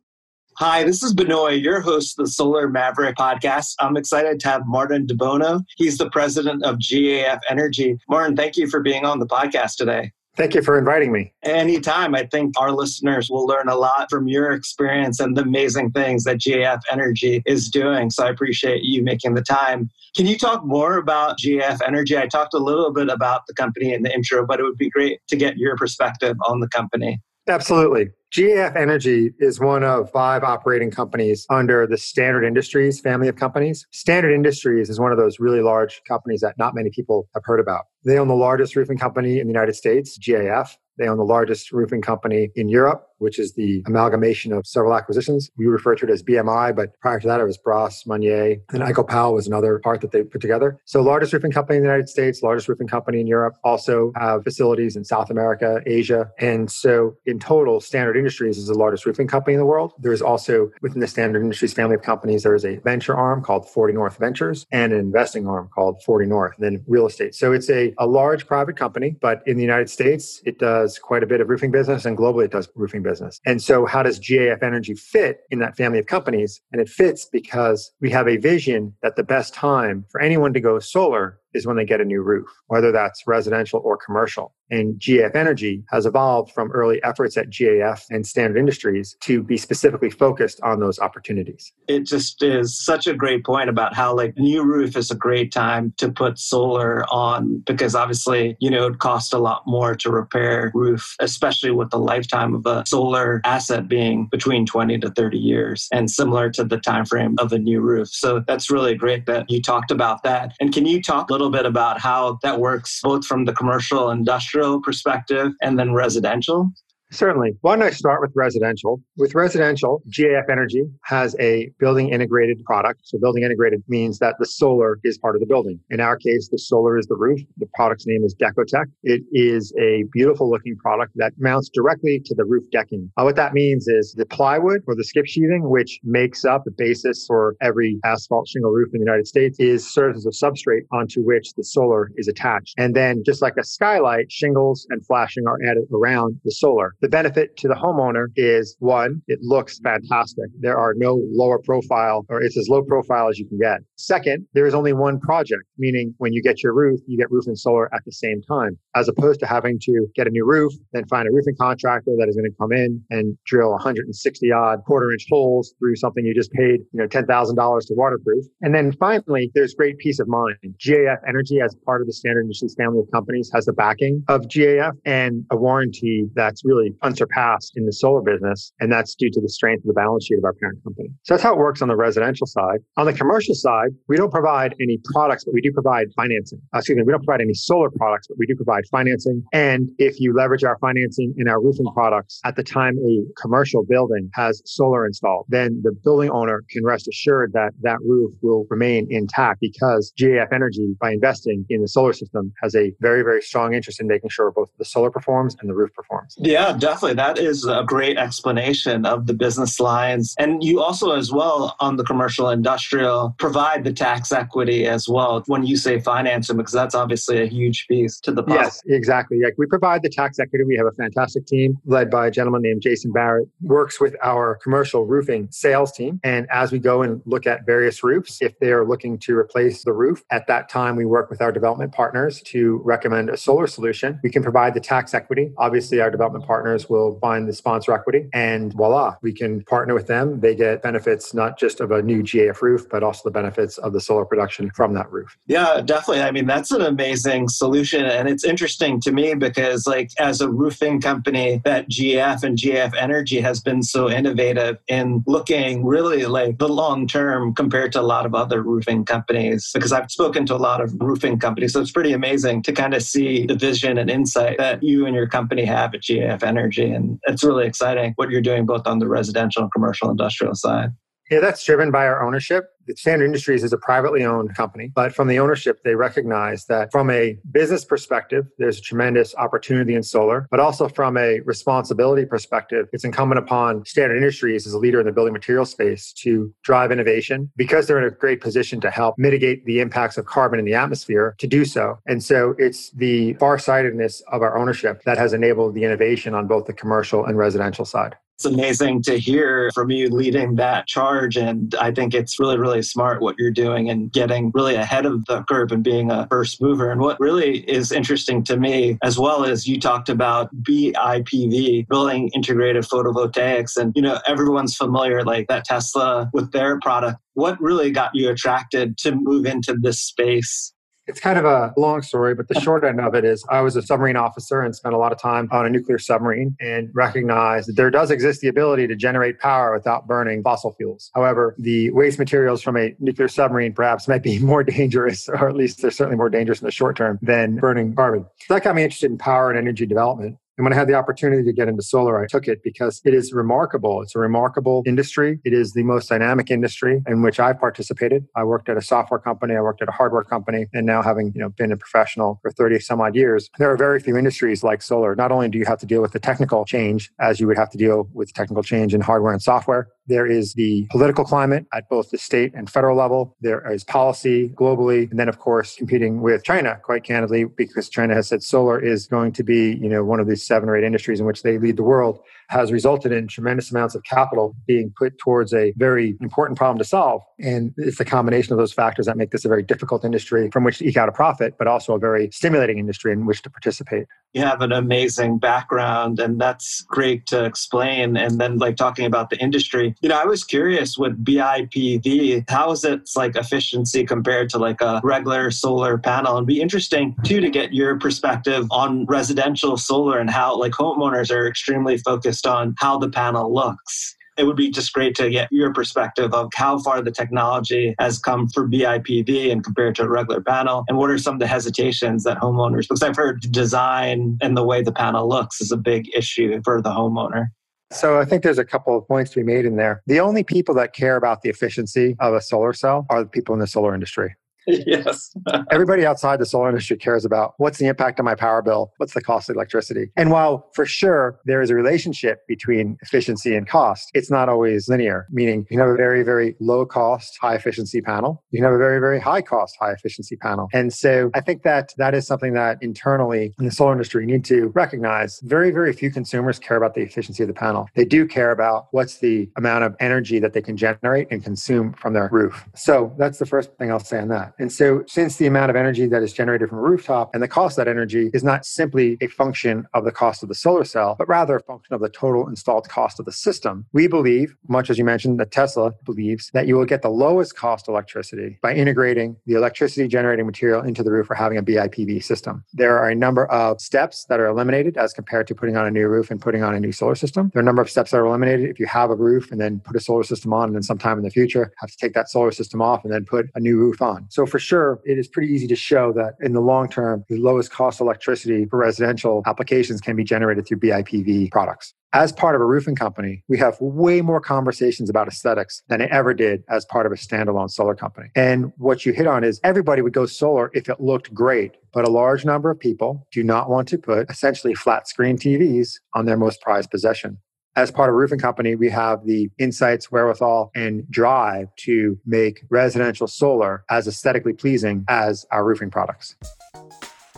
Hi, 0.64 0.84
this 0.84 1.02
is 1.02 1.12
Benoit, 1.12 1.58
your 1.58 1.80
host 1.80 2.16
of 2.20 2.26
the 2.26 2.30
Solar 2.30 2.68
Maverick 2.68 3.16
podcast. 3.16 3.74
I'm 3.80 3.96
excited 3.96 4.38
to 4.38 4.48
have 4.48 4.62
Martin 4.64 5.08
DeBono. 5.08 5.64
He's 5.76 5.98
the 5.98 6.08
president 6.08 6.62
of 6.62 6.76
GAF 6.76 7.40
Energy. 7.50 7.98
Martin, 8.08 8.36
thank 8.36 8.56
you 8.56 8.68
for 8.68 8.78
being 8.78 9.04
on 9.04 9.18
the 9.18 9.26
podcast 9.26 9.74
today. 9.74 10.12
Thank 10.36 10.54
you 10.54 10.62
for 10.62 10.78
inviting 10.78 11.10
me. 11.10 11.32
Anytime. 11.42 12.14
I 12.14 12.26
think 12.26 12.54
our 12.60 12.70
listeners 12.70 13.28
will 13.28 13.44
learn 13.44 13.68
a 13.68 13.74
lot 13.74 14.08
from 14.08 14.28
your 14.28 14.52
experience 14.52 15.18
and 15.18 15.36
the 15.36 15.42
amazing 15.42 15.90
things 15.90 16.22
that 16.24 16.38
GAF 16.38 16.78
Energy 16.92 17.42
is 17.44 17.68
doing. 17.68 18.10
So 18.10 18.24
I 18.24 18.30
appreciate 18.30 18.84
you 18.84 19.02
making 19.02 19.34
the 19.34 19.42
time. 19.42 19.90
Can 20.14 20.26
you 20.26 20.38
talk 20.38 20.64
more 20.64 20.96
about 20.96 21.40
GAF 21.40 21.80
Energy? 21.84 22.16
I 22.16 22.28
talked 22.28 22.54
a 22.54 22.58
little 22.58 22.92
bit 22.92 23.08
about 23.08 23.48
the 23.48 23.54
company 23.54 23.92
in 23.92 24.04
the 24.04 24.14
intro, 24.14 24.46
but 24.46 24.60
it 24.60 24.62
would 24.62 24.78
be 24.78 24.90
great 24.90 25.18
to 25.26 25.34
get 25.34 25.56
your 25.56 25.76
perspective 25.76 26.36
on 26.46 26.60
the 26.60 26.68
company. 26.68 27.20
Absolutely. 27.48 28.10
GAF 28.32 28.74
Energy 28.76 29.34
is 29.40 29.60
one 29.60 29.84
of 29.84 30.10
five 30.10 30.42
operating 30.42 30.90
companies 30.90 31.44
under 31.50 31.86
the 31.86 31.98
Standard 31.98 32.44
Industries 32.44 32.98
family 32.98 33.28
of 33.28 33.36
companies. 33.36 33.86
Standard 33.90 34.32
Industries 34.32 34.88
is 34.88 34.98
one 34.98 35.12
of 35.12 35.18
those 35.18 35.38
really 35.38 35.60
large 35.60 36.00
companies 36.08 36.40
that 36.40 36.56
not 36.56 36.74
many 36.74 36.88
people 36.88 37.28
have 37.34 37.44
heard 37.44 37.60
about. 37.60 37.84
They 38.06 38.18
own 38.18 38.28
the 38.28 38.34
largest 38.34 38.74
roofing 38.74 38.96
company 38.96 39.38
in 39.38 39.48
the 39.48 39.52
United 39.52 39.74
States, 39.74 40.18
GAF. 40.18 40.78
They 40.96 41.08
own 41.08 41.18
the 41.18 41.24
largest 41.24 41.72
roofing 41.72 42.00
company 42.00 42.48
in 42.56 42.70
Europe, 42.70 43.06
which 43.22 43.38
is 43.38 43.54
the 43.54 43.82
amalgamation 43.86 44.52
of 44.52 44.66
several 44.66 44.94
acquisitions. 44.94 45.50
We 45.56 45.66
refer 45.66 45.94
to 45.94 46.06
it 46.06 46.10
as 46.10 46.22
BMI, 46.22 46.74
but 46.74 46.98
prior 47.00 47.20
to 47.20 47.26
that, 47.28 47.40
it 47.40 47.44
was 47.44 47.56
Braas, 47.56 48.04
Monier, 48.06 48.56
and 48.70 48.82
Icopal 48.82 49.32
was 49.34 49.46
another 49.46 49.78
part 49.78 50.00
that 50.00 50.10
they 50.10 50.24
put 50.24 50.40
together. 50.40 50.80
So, 50.84 51.00
largest 51.00 51.32
roofing 51.32 51.52
company 51.52 51.76
in 51.76 51.84
the 51.84 51.88
United 51.88 52.08
States, 52.08 52.42
largest 52.42 52.68
roofing 52.68 52.88
company 52.88 53.20
in 53.20 53.26
Europe, 53.26 53.54
also 53.62 54.12
have 54.16 54.42
facilities 54.42 54.96
in 54.96 55.04
South 55.04 55.30
America, 55.30 55.80
Asia. 55.86 56.30
And 56.38 56.70
so, 56.70 57.16
in 57.24 57.38
total, 57.38 57.80
Standard 57.80 58.16
Industries 58.16 58.58
is 58.58 58.66
the 58.66 58.74
largest 58.74 59.06
roofing 59.06 59.28
company 59.28 59.54
in 59.54 59.60
the 59.60 59.66
world. 59.66 59.92
There's 59.98 60.22
also 60.22 60.70
within 60.82 61.00
the 61.00 61.06
Standard 61.06 61.42
Industries 61.42 61.72
family 61.72 61.94
of 61.94 62.02
companies, 62.02 62.42
there 62.42 62.54
is 62.56 62.64
a 62.64 62.76
venture 62.78 63.14
arm 63.14 63.42
called 63.42 63.68
40 63.68 63.94
North 63.94 64.18
Ventures 64.18 64.66
and 64.72 64.92
an 64.92 64.98
investing 64.98 65.46
arm 65.46 65.70
called 65.72 66.02
40 66.02 66.26
North, 66.26 66.54
and 66.56 66.64
then 66.64 66.84
real 66.88 67.06
estate. 67.06 67.36
So, 67.36 67.52
it's 67.52 67.70
a, 67.70 67.94
a 67.98 68.06
large 68.06 68.48
private 68.48 68.76
company, 68.76 69.16
but 69.20 69.42
in 69.46 69.56
the 69.56 69.62
United 69.62 69.90
States, 69.90 70.42
it 70.44 70.58
does 70.58 70.98
quite 70.98 71.22
a 71.22 71.26
bit 71.26 71.40
of 71.40 71.48
roofing 71.48 71.70
business 71.70 72.04
and 72.04 72.18
globally 72.18 72.46
it 72.46 72.50
does 72.50 72.68
roofing 72.74 73.02
business. 73.02 73.11
And 73.46 73.62
so 73.62 73.86
how 73.86 74.02
does 74.02 74.18
GAF 74.18 74.62
Energy 74.62 74.94
fit 74.94 75.40
in 75.50 75.58
that 75.58 75.76
family 75.76 75.98
of 75.98 76.06
companies? 76.06 76.60
And 76.72 76.80
it 76.80 76.88
fits 76.88 77.26
because 77.26 77.92
we 78.00 78.10
have 78.10 78.28
a 78.28 78.36
vision 78.36 78.94
that 79.02 79.16
the 79.16 79.22
best 79.22 79.54
time 79.54 80.04
for 80.10 80.20
anyone 80.20 80.52
to 80.54 80.60
go 80.60 80.78
solar 80.78 81.38
is 81.54 81.66
when 81.66 81.76
they 81.76 81.84
get 81.84 82.00
a 82.00 82.04
new 82.04 82.22
roof, 82.22 82.48
whether 82.66 82.92
that's 82.92 83.26
residential 83.26 83.80
or 83.84 83.96
commercial. 83.96 84.54
And 84.70 84.98
GAF 84.98 85.36
Energy 85.36 85.84
has 85.90 86.06
evolved 86.06 86.50
from 86.52 86.72
early 86.72 87.02
efforts 87.04 87.36
at 87.36 87.50
GAF 87.50 88.04
and 88.08 88.26
Standard 88.26 88.58
Industries 88.58 89.16
to 89.20 89.42
be 89.42 89.58
specifically 89.58 90.08
focused 90.08 90.60
on 90.62 90.80
those 90.80 90.98
opportunities. 90.98 91.72
It 91.88 92.06
just 92.06 92.42
is 92.42 92.82
such 92.82 93.06
a 93.06 93.12
great 93.12 93.44
point 93.44 93.68
about 93.68 93.94
how 93.94 94.16
like 94.16 94.36
new 94.38 94.64
roof 94.64 94.96
is 94.96 95.10
a 95.10 95.14
great 95.14 95.52
time 95.52 95.92
to 95.98 96.10
put 96.10 96.38
solar 96.38 97.04
on 97.12 97.58
because 97.66 97.94
obviously, 97.94 98.56
you 98.60 98.70
know, 98.70 98.86
it 98.86 98.98
costs 98.98 99.34
a 99.34 99.38
lot 99.38 99.62
more 99.66 99.94
to 99.96 100.10
repair 100.10 100.70
roof, 100.74 101.16
especially 101.20 101.70
with 101.70 101.90
the 101.90 101.98
lifetime 101.98 102.54
of 102.54 102.64
a 102.64 102.82
solar 102.86 103.42
asset 103.44 103.88
being 103.88 104.26
between 104.30 104.64
20 104.64 104.98
to 105.00 105.10
30 105.10 105.38
years 105.38 105.88
and 105.92 106.10
similar 106.10 106.48
to 106.48 106.64
the 106.64 106.78
time 106.78 107.04
frame 107.04 107.34
of 107.38 107.52
a 107.52 107.58
new 107.58 107.80
roof. 107.80 108.08
So 108.08 108.42
that's 108.46 108.70
really 108.70 108.94
great 108.94 109.26
that 109.26 109.50
you 109.50 109.60
talked 109.60 109.90
about 109.90 110.22
that. 110.22 110.54
And 110.60 110.72
can 110.72 110.86
you 110.86 111.02
talk 111.02 111.28
a 111.28 111.32
little 111.32 111.41
bit 111.50 111.66
about 111.66 112.00
how 112.00 112.38
that 112.42 112.58
works 112.58 113.00
both 113.02 113.26
from 113.26 113.44
the 113.44 113.52
commercial 113.52 114.10
industrial 114.10 114.80
perspective 114.80 115.52
and 115.62 115.78
then 115.78 115.92
residential? 115.92 116.70
Certainly. 117.12 117.52
Why 117.60 117.76
don't 117.76 117.84
I 117.84 117.90
start 117.90 118.22
with 118.22 118.32
residential? 118.34 119.02
With 119.18 119.34
residential, 119.34 120.02
GAF 120.08 120.48
Energy 120.50 120.84
has 121.04 121.36
a 121.38 121.70
building 121.78 122.08
integrated 122.08 122.64
product. 122.64 123.00
So, 123.04 123.18
building 123.18 123.42
integrated 123.42 123.82
means 123.86 124.18
that 124.20 124.36
the 124.38 124.46
solar 124.46 124.98
is 125.04 125.18
part 125.18 125.36
of 125.36 125.40
the 125.40 125.46
building. 125.46 125.78
In 125.90 126.00
our 126.00 126.16
case, 126.16 126.48
the 126.50 126.58
solar 126.58 126.96
is 126.96 127.06
the 127.06 127.16
roof. 127.16 127.40
The 127.58 127.68
product's 127.74 128.06
name 128.06 128.24
is 128.24 128.34
DecoTech. 128.34 128.86
It 129.02 129.22
is 129.30 129.74
a 129.78 130.04
beautiful 130.12 130.50
looking 130.50 130.74
product 130.76 131.12
that 131.16 131.32
mounts 131.38 131.68
directly 131.68 132.22
to 132.24 132.34
the 132.34 132.44
roof 132.44 132.64
decking. 132.72 133.10
Uh, 133.18 133.24
what 133.24 133.36
that 133.36 133.52
means 133.52 133.88
is 133.88 134.14
the 134.16 134.24
plywood 134.24 134.80
or 134.86 134.94
the 134.94 135.04
skip 135.04 135.26
sheathing, 135.26 135.68
which 135.68 136.00
makes 136.04 136.46
up 136.46 136.64
the 136.64 136.70
basis 136.70 137.26
for 137.26 137.56
every 137.60 137.98
asphalt 138.04 138.48
shingle 138.48 138.72
roof 138.72 138.88
in 138.94 139.00
the 139.00 139.04
United 139.04 139.26
States, 139.26 139.60
is 139.60 139.92
serves 139.92 140.16
as 140.16 140.26
a 140.26 140.44
substrate 140.44 140.86
onto 140.92 141.20
which 141.20 141.52
the 141.56 141.64
solar 141.64 142.10
is 142.16 142.26
attached. 142.26 142.74
And 142.78 142.96
then, 142.96 143.22
just 143.24 143.42
like 143.42 143.54
a 143.58 143.64
skylight, 143.64 144.32
shingles 144.32 144.86
and 144.88 145.04
flashing 145.04 145.46
are 145.46 145.58
added 145.68 145.84
around 145.92 146.40
the 146.44 146.52
solar. 146.52 146.94
The 147.02 147.08
benefit 147.08 147.56
to 147.56 147.66
the 147.66 147.74
homeowner 147.74 148.28
is 148.36 148.76
one, 148.78 149.22
it 149.26 149.40
looks 149.42 149.80
fantastic. 149.80 150.44
There 150.60 150.78
are 150.78 150.94
no 150.96 151.20
lower 151.32 151.58
profile, 151.58 152.24
or 152.28 152.40
it's 152.40 152.56
as 152.56 152.68
low 152.68 152.84
profile 152.84 153.28
as 153.28 153.40
you 153.40 153.48
can 153.48 153.58
get. 153.58 153.80
Second, 153.96 154.46
there 154.54 154.66
is 154.66 154.74
only 154.74 154.92
one 154.92 155.18
project, 155.18 155.64
meaning 155.78 156.14
when 156.18 156.32
you 156.32 156.40
get 156.40 156.62
your 156.62 156.72
roof, 156.72 157.00
you 157.08 157.18
get 157.18 157.28
roof 157.28 157.48
and 157.48 157.58
solar 157.58 157.92
at 157.92 158.02
the 158.06 158.12
same 158.12 158.40
time, 158.42 158.78
as 158.94 159.08
opposed 159.08 159.40
to 159.40 159.46
having 159.46 159.80
to 159.80 160.06
get 160.14 160.28
a 160.28 160.30
new 160.30 160.46
roof, 160.46 160.72
then 160.92 161.04
find 161.08 161.26
a 161.26 161.32
roofing 161.32 161.56
contractor 161.60 162.12
that 162.20 162.28
is 162.28 162.36
going 162.36 162.48
to 162.48 162.56
come 162.56 162.70
in 162.70 163.02
and 163.10 163.36
drill 163.46 163.72
160 163.72 164.52
odd 164.52 164.84
quarter 164.86 165.10
inch 165.10 165.26
holes 165.28 165.74
through 165.80 165.96
something 165.96 166.24
you 166.24 166.32
just 166.32 166.52
paid, 166.52 166.82
you 166.92 167.00
know, 167.00 167.08
$10,000 167.08 167.26
to 167.26 167.94
waterproof. 167.94 168.44
And 168.60 168.72
then 168.76 168.92
finally, 168.92 169.50
there's 169.56 169.74
great 169.74 169.98
peace 169.98 170.20
of 170.20 170.28
mind. 170.28 170.54
GAF 170.78 171.18
Energy, 171.26 171.60
as 171.60 171.74
part 171.84 172.00
of 172.00 172.06
the 172.06 172.12
Standard 172.12 172.42
Industries 172.42 172.76
family 172.78 173.00
of 173.00 173.10
companies, 173.12 173.50
has 173.52 173.64
the 173.64 173.72
backing 173.72 174.22
of 174.28 174.42
GAF 174.42 174.92
and 175.04 175.44
a 175.50 175.56
warranty 175.56 176.28
that's 176.34 176.64
really 176.64 176.91
unsurpassed 177.02 177.72
in 177.76 177.86
the 177.86 177.92
solar 177.92 178.20
business. 178.20 178.72
And 178.80 178.92
that's 178.92 179.14
due 179.14 179.30
to 179.30 179.40
the 179.40 179.48
strength 179.48 179.84
of 179.84 179.88
the 179.88 179.94
balance 179.94 180.26
sheet 180.26 180.38
of 180.38 180.44
our 180.44 180.54
parent 180.54 180.82
company. 180.84 181.08
So 181.22 181.34
that's 181.34 181.42
how 181.42 181.52
it 181.52 181.58
works 181.58 181.82
on 181.82 181.88
the 181.88 181.96
residential 181.96 182.46
side. 182.46 182.80
On 182.96 183.06
the 183.06 183.12
commercial 183.12 183.54
side, 183.54 183.90
we 184.08 184.16
don't 184.16 184.30
provide 184.30 184.74
any 184.80 184.98
products, 185.12 185.44
but 185.44 185.54
we 185.54 185.60
do 185.60 185.72
provide 185.72 186.08
financing. 186.16 186.60
Uh, 186.74 186.78
excuse 186.78 186.96
me, 186.96 187.02
we 187.04 187.12
don't 187.12 187.24
provide 187.24 187.40
any 187.40 187.54
solar 187.54 187.90
products, 187.90 188.26
but 188.28 188.38
we 188.38 188.46
do 188.46 188.54
provide 188.56 188.84
financing. 188.90 189.42
And 189.52 189.88
if 189.98 190.20
you 190.20 190.34
leverage 190.34 190.64
our 190.64 190.78
financing 190.78 191.34
in 191.36 191.48
our 191.48 191.60
roofing 191.60 191.86
products 191.94 192.40
at 192.44 192.56
the 192.56 192.62
time 192.62 192.98
a 192.98 193.40
commercial 193.40 193.84
building 193.84 194.30
has 194.34 194.62
solar 194.64 195.06
installed, 195.06 195.46
then 195.48 195.80
the 195.82 195.92
building 195.92 196.30
owner 196.30 196.62
can 196.70 196.84
rest 196.84 197.08
assured 197.08 197.52
that 197.52 197.72
that 197.82 197.98
roof 198.04 198.32
will 198.42 198.66
remain 198.70 199.06
intact 199.10 199.60
because 199.60 200.12
GAF 200.18 200.52
Energy, 200.52 200.94
by 201.00 201.10
investing 201.10 201.64
in 201.68 201.82
the 201.82 201.88
solar 201.88 202.12
system, 202.12 202.52
has 202.62 202.74
a 202.74 202.92
very, 203.00 203.22
very 203.22 203.42
strong 203.42 203.74
interest 203.74 204.00
in 204.00 204.06
making 204.06 204.30
sure 204.30 204.50
both 204.50 204.70
the 204.78 204.84
solar 204.84 205.10
performs 205.10 205.56
and 205.60 205.68
the 205.68 205.74
roof 205.74 205.92
performs. 205.94 206.34
Yeah, 206.38 206.76
definitely. 206.82 207.14
That 207.14 207.38
is 207.38 207.64
a 207.64 207.84
great 207.86 208.18
explanation 208.18 209.06
of 209.06 209.26
the 209.26 209.34
business 209.34 209.78
lines. 209.80 210.34
And 210.38 210.62
you 210.62 210.82
also, 210.82 211.12
as 211.12 211.32
well, 211.32 211.76
on 211.80 211.96
the 211.96 212.04
commercial 212.04 212.50
industrial, 212.50 213.34
provide 213.38 213.84
the 213.84 213.92
tax 213.92 214.32
equity 214.32 214.86
as 214.86 215.08
well 215.08 215.42
when 215.46 215.64
you 215.64 215.76
say 215.76 216.00
financing, 216.00 216.56
because 216.56 216.72
that's 216.72 216.94
obviously 216.94 217.40
a 217.40 217.46
huge 217.46 217.86
piece 217.86 218.18
to 218.20 218.32
the 218.32 218.42
puzzle. 218.42 218.62
Yes, 218.62 218.82
exactly. 218.86 219.38
Like 219.42 219.54
we 219.56 219.66
provide 219.66 220.02
the 220.02 220.08
tax 220.08 220.38
equity. 220.40 220.64
We 220.64 220.76
have 220.76 220.86
a 220.86 220.92
fantastic 220.92 221.46
team 221.46 221.78
led 221.86 222.10
by 222.10 222.26
a 222.26 222.30
gentleman 222.30 222.62
named 222.62 222.82
Jason 222.82 223.12
Barrett, 223.12 223.48
works 223.60 224.00
with 224.00 224.16
our 224.22 224.56
commercial 224.56 225.06
roofing 225.06 225.48
sales 225.52 225.92
team. 225.92 226.20
And 226.24 226.48
as 226.50 226.72
we 226.72 226.80
go 226.80 227.02
and 227.02 227.22
look 227.26 227.46
at 227.46 227.64
various 227.64 228.02
roofs, 228.02 228.42
if 228.42 228.58
they 228.58 228.72
are 228.72 228.84
looking 228.84 229.18
to 229.18 229.36
replace 229.36 229.84
the 229.84 229.92
roof, 229.92 230.24
at 230.30 230.48
that 230.48 230.68
time 230.68 230.96
we 230.96 231.04
work 231.04 231.30
with 231.30 231.40
our 231.40 231.52
development 231.52 231.92
partners 231.92 232.42
to 232.46 232.80
recommend 232.84 233.30
a 233.30 233.36
solar 233.36 233.68
solution. 233.68 234.18
We 234.24 234.30
can 234.30 234.42
provide 234.42 234.74
the 234.74 234.80
tax 234.80 235.14
equity. 235.14 235.52
Obviously, 235.58 236.00
our 236.00 236.10
development 236.10 236.44
partners 236.44 236.71
will 236.88 237.18
find 237.20 237.48
the 237.48 237.52
sponsor 237.52 237.92
equity, 237.92 238.28
and 238.32 238.72
voila, 238.72 239.16
we 239.22 239.32
can 239.32 239.62
partner 239.64 239.94
with 239.94 240.06
them. 240.06 240.40
They 240.40 240.54
get 240.54 240.82
benefits 240.82 241.34
not 241.34 241.58
just 241.58 241.80
of 241.80 241.90
a 241.90 242.02
new 242.02 242.22
GAF 242.22 242.60
roof, 242.62 242.86
but 242.90 243.02
also 243.02 243.22
the 243.24 243.30
benefits 243.30 243.78
of 243.78 243.92
the 243.92 244.00
solar 244.00 244.24
production 244.24 244.70
from 244.70 244.94
that 244.94 245.10
roof. 245.10 245.36
Yeah, 245.46 245.80
definitely. 245.84 246.22
I 246.22 246.30
mean, 246.30 246.46
that's 246.46 246.70
an 246.70 246.82
amazing 246.82 247.48
solution. 247.48 248.04
And 248.04 248.28
it's 248.28 248.44
interesting 248.44 249.00
to 249.00 249.12
me 249.12 249.34
because, 249.34 249.86
like, 249.86 250.10
as 250.18 250.40
a 250.40 250.48
roofing 250.48 251.00
company, 251.00 251.60
that 251.64 251.88
GAF 251.88 252.42
and 252.42 252.56
GAF 252.56 252.94
Energy 252.98 253.40
has 253.40 253.60
been 253.60 253.82
so 253.82 254.10
innovative 254.10 254.78
in 254.88 255.24
looking 255.26 255.84
really 255.84 256.24
like 256.26 256.58
the 256.58 256.68
long 256.68 257.06
term 257.06 257.54
compared 257.54 257.92
to 257.92 258.00
a 258.00 258.02
lot 258.02 258.26
of 258.26 258.34
other 258.34 258.62
roofing 258.62 259.04
companies. 259.04 259.70
Because 259.72 259.92
I've 259.92 260.10
spoken 260.10 260.46
to 260.46 260.54
a 260.54 260.56
lot 260.56 260.80
of 260.80 260.94
roofing 261.00 261.38
companies. 261.38 261.72
So 261.72 261.80
it's 261.80 261.90
pretty 261.90 262.12
amazing 262.12 262.62
to 262.62 262.72
kind 262.72 262.94
of 262.94 263.02
see 263.02 263.46
the 263.46 263.54
vision 263.54 263.98
and 263.98 264.10
insight 264.10 264.58
that 264.58 264.82
you 264.82 265.06
and 265.06 265.14
your 265.14 265.26
company 265.26 265.64
have 265.64 265.94
at 265.94 266.02
GAF 266.02 266.42
Energy. 266.42 266.51
And 266.92 267.18
it's 267.24 267.44
really 267.44 267.66
exciting 267.66 268.12
what 268.16 268.30
you're 268.30 268.40
doing 268.40 268.66
both 268.66 268.86
on 268.86 268.98
the 268.98 269.08
residential 269.08 269.62
and 269.62 269.72
commercial 269.72 270.10
industrial 270.10 270.54
side. 270.54 270.90
Yeah, 271.30 271.40
that's 271.40 271.64
driven 271.64 271.90
by 271.90 272.06
our 272.06 272.22
ownership. 272.22 272.71
Standard 272.96 273.26
Industries 273.26 273.64
is 273.64 273.72
a 273.72 273.78
privately 273.78 274.24
owned 274.24 274.54
company, 274.54 274.90
but 274.94 275.14
from 275.14 275.28
the 275.28 275.38
ownership, 275.38 275.82
they 275.84 275.94
recognize 275.94 276.66
that 276.66 276.90
from 276.92 277.10
a 277.10 277.38
business 277.50 277.84
perspective, 277.84 278.46
there's 278.58 278.78
a 278.78 278.82
tremendous 278.82 279.34
opportunity 279.36 279.94
in 279.94 280.02
solar, 280.02 280.46
but 280.50 280.60
also 280.60 280.88
from 280.88 281.16
a 281.16 281.40
responsibility 281.40 282.24
perspective, 282.24 282.88
it's 282.92 283.04
incumbent 283.04 283.38
upon 283.38 283.84
Standard 283.84 284.16
Industries 284.16 284.66
as 284.66 284.72
a 284.72 284.78
leader 284.78 285.00
in 285.00 285.06
the 285.06 285.12
building 285.12 285.32
material 285.32 285.64
space 285.64 286.12
to 286.14 286.52
drive 286.62 286.92
innovation 286.92 287.50
because 287.56 287.86
they're 287.86 287.98
in 287.98 288.04
a 288.04 288.10
great 288.10 288.40
position 288.40 288.80
to 288.80 288.90
help 288.90 289.16
mitigate 289.18 289.64
the 289.64 289.80
impacts 289.80 290.18
of 290.18 290.26
carbon 290.26 290.58
in 290.58 290.64
the 290.64 290.74
atmosphere 290.74 291.34
to 291.38 291.46
do 291.46 291.64
so. 291.64 291.98
And 292.06 292.22
so 292.22 292.54
it's 292.58 292.90
the 292.90 293.34
farsightedness 293.34 294.22
of 294.32 294.42
our 294.42 294.56
ownership 294.56 295.02
that 295.04 295.18
has 295.18 295.32
enabled 295.32 295.74
the 295.74 295.84
innovation 295.84 296.34
on 296.34 296.46
both 296.46 296.66
the 296.66 296.72
commercial 296.72 297.24
and 297.24 297.36
residential 297.38 297.84
side 297.84 298.16
it's 298.36 298.44
amazing 298.44 299.02
to 299.02 299.18
hear 299.18 299.70
from 299.72 299.90
you 299.90 300.08
leading 300.08 300.56
that 300.56 300.86
charge. 300.86 301.36
And 301.36 301.74
I 301.76 301.92
think 301.92 302.14
it's 302.14 302.40
really, 302.40 302.58
really 302.58 302.82
smart 302.82 303.22
what 303.22 303.36
you're 303.38 303.50
doing 303.52 303.88
and 303.88 304.10
getting 304.10 304.50
really 304.54 304.74
ahead 304.74 305.06
of 305.06 305.24
the 305.26 305.42
curve 305.44 305.70
and 305.70 305.84
being 305.84 306.10
a 306.10 306.26
first 306.28 306.60
mover. 306.60 306.90
And 306.90 307.00
what 307.00 307.20
really 307.20 307.58
is 307.70 307.92
interesting 307.92 308.42
to 308.44 308.56
me, 308.56 308.98
as 309.02 309.18
well 309.18 309.44
as 309.44 309.68
you 309.68 309.78
talked 309.78 310.08
about 310.08 310.54
BIPV, 310.62 311.86
building 311.88 312.30
integrated 312.34 312.84
photovoltaics. 312.84 313.76
And, 313.76 313.92
you 313.94 314.02
know, 314.02 314.18
everyone's 314.26 314.76
familiar 314.76 315.22
like 315.22 315.46
that 315.48 315.64
Tesla 315.64 316.28
with 316.32 316.50
their 316.52 316.80
product. 316.80 317.18
What 317.34 317.60
really 317.60 317.90
got 317.90 318.14
you 318.14 318.30
attracted 318.30 318.98
to 318.98 319.14
move 319.14 319.46
into 319.46 319.74
this 319.80 320.00
space 320.00 320.72
it's 321.06 321.20
kind 321.20 321.38
of 321.38 321.44
a 321.44 321.72
long 321.76 322.02
story, 322.02 322.34
but 322.34 322.48
the 322.48 322.60
short 322.60 322.84
end 322.84 323.00
of 323.00 323.14
it 323.14 323.24
is 323.24 323.44
I 323.50 323.60
was 323.60 323.74
a 323.76 323.82
submarine 323.82 324.16
officer 324.16 324.62
and 324.62 324.74
spent 324.74 324.94
a 324.94 324.98
lot 324.98 325.12
of 325.12 325.18
time 325.18 325.48
on 325.50 325.66
a 325.66 325.70
nuclear 325.70 325.98
submarine 325.98 326.56
and 326.60 326.90
recognized 326.94 327.68
that 327.68 327.76
there 327.76 327.90
does 327.90 328.10
exist 328.10 328.40
the 328.40 328.48
ability 328.48 328.86
to 328.86 328.94
generate 328.94 329.40
power 329.40 329.74
without 329.74 330.06
burning 330.06 330.42
fossil 330.42 330.72
fuels. 330.74 331.10
However, 331.14 331.56
the 331.58 331.90
waste 331.90 332.18
materials 332.18 332.62
from 332.62 332.76
a 332.76 332.94
nuclear 333.00 333.28
submarine 333.28 333.72
perhaps 333.72 334.06
might 334.06 334.22
be 334.22 334.38
more 334.52 334.62
dangerous, 334.62 335.28
or 335.28 335.48
at 335.48 335.56
least 335.56 335.82
they're 335.82 335.90
certainly 335.90 336.16
more 336.16 336.30
dangerous 336.30 336.60
in 336.60 336.66
the 336.66 336.72
short 336.72 336.96
term 336.96 337.18
than 337.22 337.56
burning 337.56 337.94
carbon. 337.94 338.24
So 338.46 338.54
that 338.54 338.64
got 338.64 338.76
me 338.76 338.84
interested 338.84 339.10
in 339.10 339.18
power 339.18 339.50
and 339.50 339.58
energy 339.58 339.86
development. 339.86 340.36
And 340.58 340.64
when 340.64 340.72
I 340.72 340.76
had 340.76 340.88
the 340.88 340.94
opportunity 340.94 341.42
to 341.44 341.52
get 341.52 341.68
into 341.68 341.82
solar, 341.82 342.22
I 342.22 342.26
took 342.26 342.46
it 342.46 342.62
because 342.62 343.00
it 343.04 343.14
is 343.14 343.32
remarkable. 343.32 344.02
It's 344.02 344.14
a 344.14 344.18
remarkable 344.18 344.82
industry. 344.84 345.40
It 345.44 345.54
is 345.54 345.72
the 345.72 345.82
most 345.82 346.10
dynamic 346.10 346.50
industry 346.50 347.02
in 347.06 347.22
which 347.22 347.40
I've 347.40 347.58
participated. 347.58 348.26
I 348.36 348.44
worked 348.44 348.68
at 348.68 348.76
a 348.76 348.82
software 348.82 349.18
company, 349.18 349.56
I 349.56 349.60
worked 349.62 349.80
at 349.80 349.88
a 349.88 349.92
hardware 349.92 350.24
company, 350.24 350.66
and 350.74 350.84
now 350.84 351.02
having 351.02 351.32
you 351.34 351.40
know 351.40 351.48
been 351.48 351.72
a 351.72 351.76
professional 351.76 352.38
for 352.42 352.50
30 352.50 352.80
some 352.80 353.00
odd 353.00 353.14
years, 353.14 353.48
there 353.58 353.70
are 353.70 353.76
very 353.76 353.98
few 353.98 354.16
industries 354.16 354.62
like 354.62 354.82
solar. 354.82 355.14
Not 355.14 355.32
only 355.32 355.48
do 355.48 355.58
you 355.58 355.64
have 355.64 355.78
to 355.78 355.86
deal 355.86 356.02
with 356.02 356.12
the 356.12 356.20
technical 356.20 356.64
change 356.64 357.10
as 357.18 357.40
you 357.40 357.46
would 357.46 357.56
have 357.56 357.70
to 357.70 357.78
deal 357.78 358.08
with 358.12 358.32
technical 358.34 358.62
change 358.62 358.94
in 358.94 359.00
hardware 359.00 359.32
and 359.32 359.42
software, 359.42 359.88
there 360.06 360.26
is 360.26 360.54
the 360.54 360.86
political 360.90 361.24
climate 361.24 361.66
at 361.72 361.88
both 361.88 362.10
the 362.10 362.18
state 362.18 362.52
and 362.54 362.68
federal 362.68 362.96
level. 362.96 363.36
There 363.40 363.70
is 363.70 363.84
policy 363.84 364.48
globally. 364.50 365.10
And 365.10 365.18
then, 365.18 365.28
of 365.28 365.38
course, 365.38 365.76
competing 365.76 366.20
with 366.20 366.44
China, 366.44 366.78
quite 366.82 367.04
candidly, 367.04 367.44
because 367.44 367.88
China 367.88 368.14
has 368.14 368.28
said 368.28 368.42
solar 368.42 368.80
is 368.80 369.06
going 369.06 369.32
to 369.32 369.44
be, 369.44 369.76
you 369.76 369.88
know, 369.88 370.04
one 370.04 370.20
of 370.20 370.28
these 370.28 370.46
seven 370.46 370.68
or 370.68 370.76
eight 370.76 370.84
industries 370.84 371.20
in 371.20 371.26
which 371.26 371.42
they 371.42 371.58
lead 371.58 371.76
the 371.76 371.82
world 371.82 372.20
has 372.52 372.70
resulted 372.70 373.12
in 373.12 373.26
tremendous 373.26 373.70
amounts 373.70 373.94
of 373.94 374.02
capital 374.04 374.54
being 374.66 374.92
put 374.96 375.16
towards 375.16 375.54
a 375.54 375.72
very 375.76 376.16
important 376.20 376.58
problem 376.58 376.76
to 376.76 376.84
solve. 376.84 377.22
And 377.40 377.72
it's 377.78 377.98
a 377.98 378.04
combination 378.04 378.52
of 378.52 378.58
those 378.58 378.74
factors 378.74 379.06
that 379.06 379.16
make 379.16 379.30
this 379.30 379.46
a 379.46 379.48
very 379.48 379.62
difficult 379.62 380.04
industry 380.04 380.50
from 380.52 380.62
which 380.62 380.78
to 380.78 380.86
eke 380.86 380.98
out 380.98 381.08
a 381.08 381.12
profit, 381.12 381.54
but 381.58 381.66
also 381.66 381.94
a 381.94 381.98
very 381.98 382.30
stimulating 382.30 382.78
industry 382.78 383.10
in 383.10 383.24
which 383.24 383.40
to 383.42 383.50
participate. 383.50 384.06
You 384.34 384.42
have 384.42 384.60
an 384.60 384.72
amazing 384.72 385.38
background, 385.38 386.20
and 386.20 386.38
that's 386.38 386.82
great 386.82 387.26
to 387.28 387.44
explain. 387.44 388.16
And 388.18 388.38
then, 388.38 388.58
like 388.58 388.76
talking 388.76 389.06
about 389.06 389.30
the 389.30 389.38
industry, 389.38 389.94
you 390.02 390.08
know, 390.10 390.20
I 390.20 390.26
was 390.26 390.44
curious 390.44 390.98
with 390.98 391.22
BIPV, 391.24 392.48
how 392.48 392.72
is 392.72 392.84
its 392.84 393.16
like 393.16 393.34
efficiency 393.36 394.04
compared 394.04 394.50
to 394.50 394.58
like 394.58 394.80
a 394.82 395.00
regular 395.02 395.50
solar 395.50 395.96
panel? 395.96 396.36
And 396.36 396.46
be 396.46 396.60
interesting 396.60 397.16
too 397.24 397.40
to 397.40 397.48
get 397.48 397.72
your 397.72 397.98
perspective 397.98 398.66
on 398.70 399.06
residential 399.06 399.76
solar 399.76 400.18
and 400.18 400.28
how 400.28 400.58
like 400.58 400.72
homeowners 400.72 401.30
are 401.30 401.46
extremely 401.46 401.96
focused 401.98 402.41
focused 402.42 402.46
on 402.46 402.74
how 402.78 402.98
the 402.98 403.10
panel 403.10 403.52
looks 403.52 404.16
it 404.38 404.44
would 404.44 404.56
be 404.56 404.70
just 404.70 404.94
great 404.94 405.14
to 405.14 405.28
get 405.28 405.46
your 405.52 405.74
perspective 405.74 406.32
of 406.32 406.50
how 406.54 406.78
far 406.78 407.02
the 407.02 407.10
technology 407.10 407.94
has 407.98 408.18
come 408.18 408.48
for 408.48 408.66
BIPV 408.66 409.52
and 409.52 409.62
compared 409.62 409.94
to 409.96 410.04
a 410.04 410.08
regular 410.08 410.40
panel, 410.40 410.84
and 410.88 410.96
what 410.96 411.10
are 411.10 411.18
some 411.18 411.34
of 411.34 411.40
the 411.40 411.46
hesitations 411.46 412.24
that 412.24 412.38
homeowners, 412.38 412.88
because 412.88 413.02
I've 413.02 413.14
heard 413.14 413.42
design 413.52 414.38
and 414.40 414.56
the 414.56 414.64
way 414.64 414.80
the 414.80 414.90
panel 414.90 415.28
looks 415.28 415.60
is 415.60 415.70
a 415.70 415.76
big 415.76 416.08
issue 416.16 416.62
for 416.64 416.80
the 416.80 416.88
homeowner. 416.88 417.48
So 417.92 418.18
I 418.18 418.24
think 418.24 418.42
there's 418.42 418.56
a 418.56 418.64
couple 418.64 418.96
of 418.96 419.06
points 419.06 419.32
to 419.32 419.40
be 419.40 419.42
made 419.42 419.66
in 419.66 419.76
there. 419.76 420.02
The 420.06 420.20
only 420.20 420.44
people 420.44 420.74
that 420.76 420.94
care 420.94 421.16
about 421.16 421.42
the 421.42 421.50
efficiency 421.50 422.16
of 422.18 422.32
a 422.32 422.40
solar 422.40 422.72
cell 422.72 423.04
are 423.10 423.22
the 423.22 423.28
people 423.28 423.52
in 423.52 423.60
the 423.60 423.66
solar 423.66 423.92
industry. 423.92 424.34
yes. 424.66 425.34
Everybody 425.70 426.06
outside 426.06 426.38
the 426.38 426.46
solar 426.46 426.68
industry 426.68 426.96
cares 426.96 427.24
about 427.24 427.54
what's 427.58 427.78
the 427.78 427.86
impact 427.86 428.18
on 428.18 428.24
my 428.24 428.34
power 428.34 428.62
bill? 428.62 428.92
What's 428.98 429.14
the 429.14 429.22
cost 429.22 429.50
of 429.50 429.56
electricity? 429.56 430.10
And 430.16 430.30
while 430.30 430.70
for 430.74 430.86
sure 430.86 431.40
there 431.44 431.62
is 431.62 431.70
a 431.70 431.74
relationship 431.74 432.46
between 432.46 432.96
efficiency 433.02 433.56
and 433.56 433.66
cost, 433.66 434.10
it's 434.14 434.30
not 434.30 434.48
always 434.48 434.88
linear, 434.88 435.26
meaning 435.30 435.60
you 435.60 435.76
can 435.76 435.78
have 435.78 435.88
a 435.88 435.96
very, 435.96 436.22
very 436.22 436.56
low 436.60 436.86
cost, 436.86 437.36
high 437.40 437.54
efficiency 437.54 438.00
panel. 438.00 438.42
You 438.50 438.58
can 438.58 438.64
have 438.64 438.74
a 438.74 438.78
very, 438.78 439.00
very 439.00 439.20
high 439.20 439.42
cost, 439.42 439.76
high 439.80 439.92
efficiency 439.92 440.36
panel. 440.36 440.68
And 440.72 440.92
so 440.92 441.30
I 441.34 441.40
think 441.40 441.62
that 441.62 441.92
that 441.98 442.14
is 442.14 442.26
something 442.26 442.52
that 442.54 442.78
internally 442.80 443.54
in 443.58 443.64
the 443.64 443.70
solar 443.70 443.92
industry 443.92 444.24
you 444.24 444.32
need 444.32 444.44
to 444.46 444.68
recognize. 444.68 445.40
Very, 445.42 445.70
very 445.70 445.92
few 445.92 446.10
consumers 446.10 446.58
care 446.58 446.76
about 446.76 446.94
the 446.94 447.00
efficiency 447.00 447.42
of 447.42 447.48
the 447.48 447.54
panel. 447.54 447.88
They 447.94 448.04
do 448.04 448.26
care 448.26 448.50
about 448.50 448.88
what's 448.92 449.18
the 449.18 449.50
amount 449.56 449.84
of 449.84 449.96
energy 450.00 450.38
that 450.38 450.52
they 450.52 450.62
can 450.62 450.76
generate 450.76 451.28
and 451.30 451.42
consume 451.42 451.92
from 451.94 452.12
their 452.12 452.28
roof. 452.30 452.64
So 452.74 453.12
that's 453.18 453.38
the 453.38 453.46
first 453.46 453.72
thing 453.78 453.90
I'll 453.90 454.00
say 454.00 454.18
on 454.18 454.28
that. 454.28 454.51
And 454.58 454.72
so, 454.72 455.04
since 455.06 455.36
the 455.36 455.46
amount 455.46 455.70
of 455.70 455.76
energy 455.76 456.06
that 456.06 456.22
is 456.22 456.32
generated 456.32 456.68
from 456.68 456.78
a 456.78 456.82
rooftop 456.82 457.30
and 457.34 457.42
the 457.42 457.48
cost 457.48 457.78
of 457.78 457.84
that 457.84 457.90
energy 457.90 458.30
is 458.32 458.44
not 458.44 458.64
simply 458.64 459.18
a 459.20 459.26
function 459.26 459.86
of 459.94 460.04
the 460.04 460.12
cost 460.12 460.42
of 460.42 460.48
the 460.48 460.54
solar 460.54 460.84
cell, 460.84 461.16
but 461.18 461.28
rather 461.28 461.56
a 461.56 461.62
function 461.62 461.94
of 461.94 462.00
the 462.00 462.08
total 462.08 462.48
installed 462.48 462.88
cost 462.88 463.18
of 463.18 463.26
the 463.26 463.32
system, 463.32 463.86
we 463.92 464.06
believe, 464.06 464.56
much 464.68 464.90
as 464.90 464.98
you 464.98 465.04
mentioned, 465.04 465.38
that 465.40 465.50
Tesla 465.50 465.92
believes 466.04 466.50
that 466.52 466.66
you 466.66 466.76
will 466.76 466.84
get 466.84 467.02
the 467.02 467.08
lowest 467.08 467.56
cost 467.56 467.88
electricity 467.88 468.58
by 468.62 468.74
integrating 468.74 469.36
the 469.46 469.54
electricity 469.54 470.08
generating 470.08 470.46
material 470.46 470.82
into 470.82 471.02
the 471.02 471.10
roof 471.10 471.30
or 471.30 471.34
having 471.34 471.58
a 471.58 471.62
BIPV 471.62 472.22
system. 472.22 472.64
There 472.72 472.98
are 472.98 473.08
a 473.08 473.14
number 473.14 473.46
of 473.46 473.80
steps 473.80 474.24
that 474.28 474.40
are 474.40 474.46
eliminated 474.46 474.96
as 474.96 475.12
compared 475.12 475.46
to 475.48 475.54
putting 475.54 475.76
on 475.76 475.86
a 475.86 475.90
new 475.90 476.08
roof 476.08 476.30
and 476.30 476.40
putting 476.40 476.62
on 476.62 476.74
a 476.74 476.80
new 476.80 476.92
solar 476.92 477.14
system. 477.14 477.50
There 477.52 477.60
are 477.60 477.62
a 477.62 477.66
number 477.66 477.82
of 477.82 477.90
steps 477.90 478.10
that 478.10 478.18
are 478.18 478.26
eliminated 478.26 478.70
if 478.70 478.78
you 478.78 478.86
have 478.86 479.10
a 479.10 479.14
roof 479.14 479.50
and 479.50 479.60
then 479.60 479.80
put 479.80 479.96
a 479.96 480.00
solar 480.00 480.24
system 480.24 480.52
on 480.52 480.64
and 480.64 480.74
then 480.74 480.82
sometime 480.82 481.18
in 481.18 481.24
the 481.24 481.30
future 481.30 481.72
have 481.78 481.90
to 481.90 481.96
take 481.96 482.14
that 482.14 482.28
solar 482.28 482.52
system 482.52 482.80
off 482.82 483.04
and 483.04 483.12
then 483.12 483.24
put 483.24 483.46
a 483.54 483.60
new 483.60 483.76
roof 483.76 484.02
on. 484.02 484.26
So 484.42 484.46
for 484.46 484.58
sure, 484.58 485.00
it 485.04 485.18
is 485.18 485.28
pretty 485.28 485.54
easy 485.54 485.68
to 485.68 485.76
show 485.76 486.12
that 486.14 486.34
in 486.40 486.52
the 486.52 486.60
long 486.60 486.88
term, 486.88 487.24
the 487.28 487.36
lowest 487.36 487.70
cost 487.70 488.00
electricity 488.00 488.66
for 488.66 488.76
residential 488.76 489.44
applications 489.46 490.00
can 490.00 490.16
be 490.16 490.24
generated 490.24 490.66
through 490.66 490.78
BIPV 490.78 491.52
products. 491.52 491.94
As 492.12 492.32
part 492.32 492.56
of 492.56 492.60
a 492.60 492.64
roofing 492.64 492.96
company, 492.96 493.44
we 493.48 493.56
have 493.58 493.80
way 493.80 494.20
more 494.20 494.40
conversations 494.40 495.08
about 495.08 495.28
aesthetics 495.28 495.84
than 495.86 496.00
it 496.00 496.10
ever 496.10 496.34
did 496.34 496.64
as 496.68 496.84
part 496.86 497.06
of 497.06 497.12
a 497.12 497.14
standalone 497.14 497.70
solar 497.70 497.94
company. 497.94 498.30
And 498.34 498.72
what 498.78 499.06
you 499.06 499.12
hit 499.12 499.28
on 499.28 499.44
is 499.44 499.60
everybody 499.62 500.02
would 500.02 500.12
go 500.12 500.26
solar 500.26 500.72
if 500.74 500.88
it 500.88 500.98
looked 500.98 501.32
great, 501.32 501.76
but 501.92 502.04
a 502.04 502.10
large 502.10 502.44
number 502.44 502.68
of 502.68 502.80
people 502.80 503.28
do 503.30 503.44
not 503.44 503.70
want 503.70 503.86
to 503.90 503.96
put 503.96 504.28
essentially 504.28 504.74
flat 504.74 505.06
screen 505.06 505.38
TVs 505.38 506.00
on 506.14 506.26
their 506.26 506.36
most 506.36 506.60
prized 506.62 506.90
possession. 506.90 507.38
As 507.74 507.90
part 507.90 508.10
of 508.10 508.14
a 508.14 508.18
roofing 508.18 508.38
company, 508.38 508.74
we 508.74 508.90
have 508.90 509.24
the 509.24 509.50
insights, 509.58 510.12
wherewithal, 510.12 510.70
and 510.74 511.10
drive 511.10 511.74
to 511.76 512.18
make 512.26 512.64
residential 512.68 513.26
solar 513.26 513.84
as 513.88 514.06
aesthetically 514.06 514.52
pleasing 514.52 515.06
as 515.08 515.46
our 515.50 515.64
roofing 515.64 515.90
products. 515.90 516.36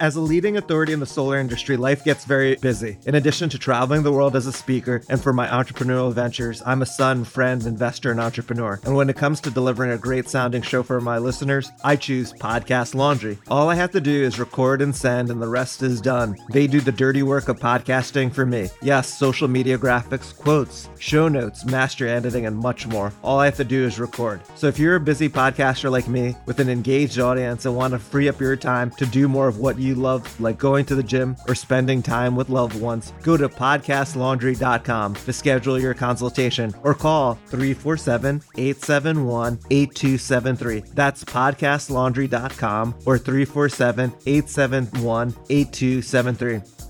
As 0.01 0.17
a 0.17 0.21
leading 0.21 0.57
authority 0.57 0.93
in 0.93 0.99
the 0.99 1.07
solar 1.07 1.39
industry, 1.39 1.77
life 1.77 2.03
gets 2.03 2.25
very 2.25 2.57
busy. 2.57 2.99
In 3.07 3.15
addition 3.15 3.49
to 3.51 3.61
traveling 3.61 4.03
the 4.03 4.11
world 4.11 4.35
as 4.35 4.49
a 4.49 4.53
speaker 4.53 5.03
and 5.09 5.23
for 5.23 5.33
my 5.33 5.47
entrepreneurial 5.47 6.13
ventures, 6.13 6.61
I'm 6.67 6.83
a 6.83 6.87
son, 6.87 7.23
friend, 7.23 7.65
investor, 7.65 8.11
and 8.11 8.19
entrepreneur. 8.19 8.81
And 8.83 8.97
when 8.97 9.09
it 9.09 9.15
comes 9.15 9.41
to 9.43 9.53
delivering 9.53 9.93
a 9.93 9.99
great 9.99 10.29
sounding 10.29 10.63
show 10.63 10.83
for 10.83 11.01
my 11.01 11.19
listeners, 11.19 11.71
I 11.85 11.95
choose 11.95 12.33
Podcast 12.33 12.97
Laundry. 12.97 13.39
All 13.47 13.69
I 13.69 13.77
have 13.77 13.93
to 13.93 14.01
do 14.01 14.25
is 14.25 14.41
record 14.41 14.83
and 14.83 14.95
send, 14.97 15.31
and 15.31 15.41
the 15.41 15.47
rest 15.47 15.81
is 15.81 16.01
done. 16.01 16.37
They 16.51 16.67
do 16.67 16.81
the 16.81 16.91
dirty 16.91 17.23
work 17.23 17.47
of 17.47 17.61
podcasting 17.61 18.35
for 18.35 18.45
me. 18.45 18.71
Yes, 18.83 19.17
social 19.17 19.47
media 19.47 19.79
graphics, 19.79 20.37
quotes, 20.37 20.89
show 20.99 21.29
notes, 21.29 21.65
master 21.65 22.09
editing, 22.09 22.47
and 22.47 22.57
much 22.57 22.89
more. 22.89 23.13
All 23.23 23.39
I 23.39 23.45
have 23.45 23.57
to 23.59 23.65
do 23.65 23.85
is 23.85 24.01
record. 24.01 24.41
So 24.57 24.67
if 24.67 24.77
you're 24.77 24.97
a 24.97 25.01
busy 25.01 25.29
podcaster 25.29 25.89
like 25.89 26.09
me 26.09 26.35
with 26.47 26.59
an 26.59 26.69
engaged 26.69 27.21
audience 27.21 27.65
and 27.65 27.77
want 27.77 27.93
to 27.93 28.01
free 28.01 28.29
up 28.29 28.41
your 28.41 28.57
time 28.57 28.91
to 28.99 29.07
do 29.07 29.29
more 29.29 29.47
of 29.47 29.59
what 29.59 29.79
you 29.79 29.84
love, 29.93 30.41
like 30.41 30.59
going 30.59 30.85
to 30.87 30.95
the 30.95 31.03
gym 31.03 31.37
or 31.49 31.55
spending 31.55 32.03
time 32.03 32.37
with 32.37 32.49
loved 32.49 32.81
ones, 32.81 33.13
go 33.23 33.37
to 33.37 33.49
podcastlaundry.com 33.49 35.15
to 35.15 35.33
schedule 35.33 35.81
your 35.81 35.95
consultation 35.95 36.73
or 36.85 36.95
call 36.95 37.35
347 37.49 38.43
871 38.57 39.59
8273. 39.71 40.85
That's 40.95 41.25
podcastlaundry.com 41.25 42.95
or 43.05 43.19
347 43.19 44.13
871 44.27 45.35
8273. 45.51 46.84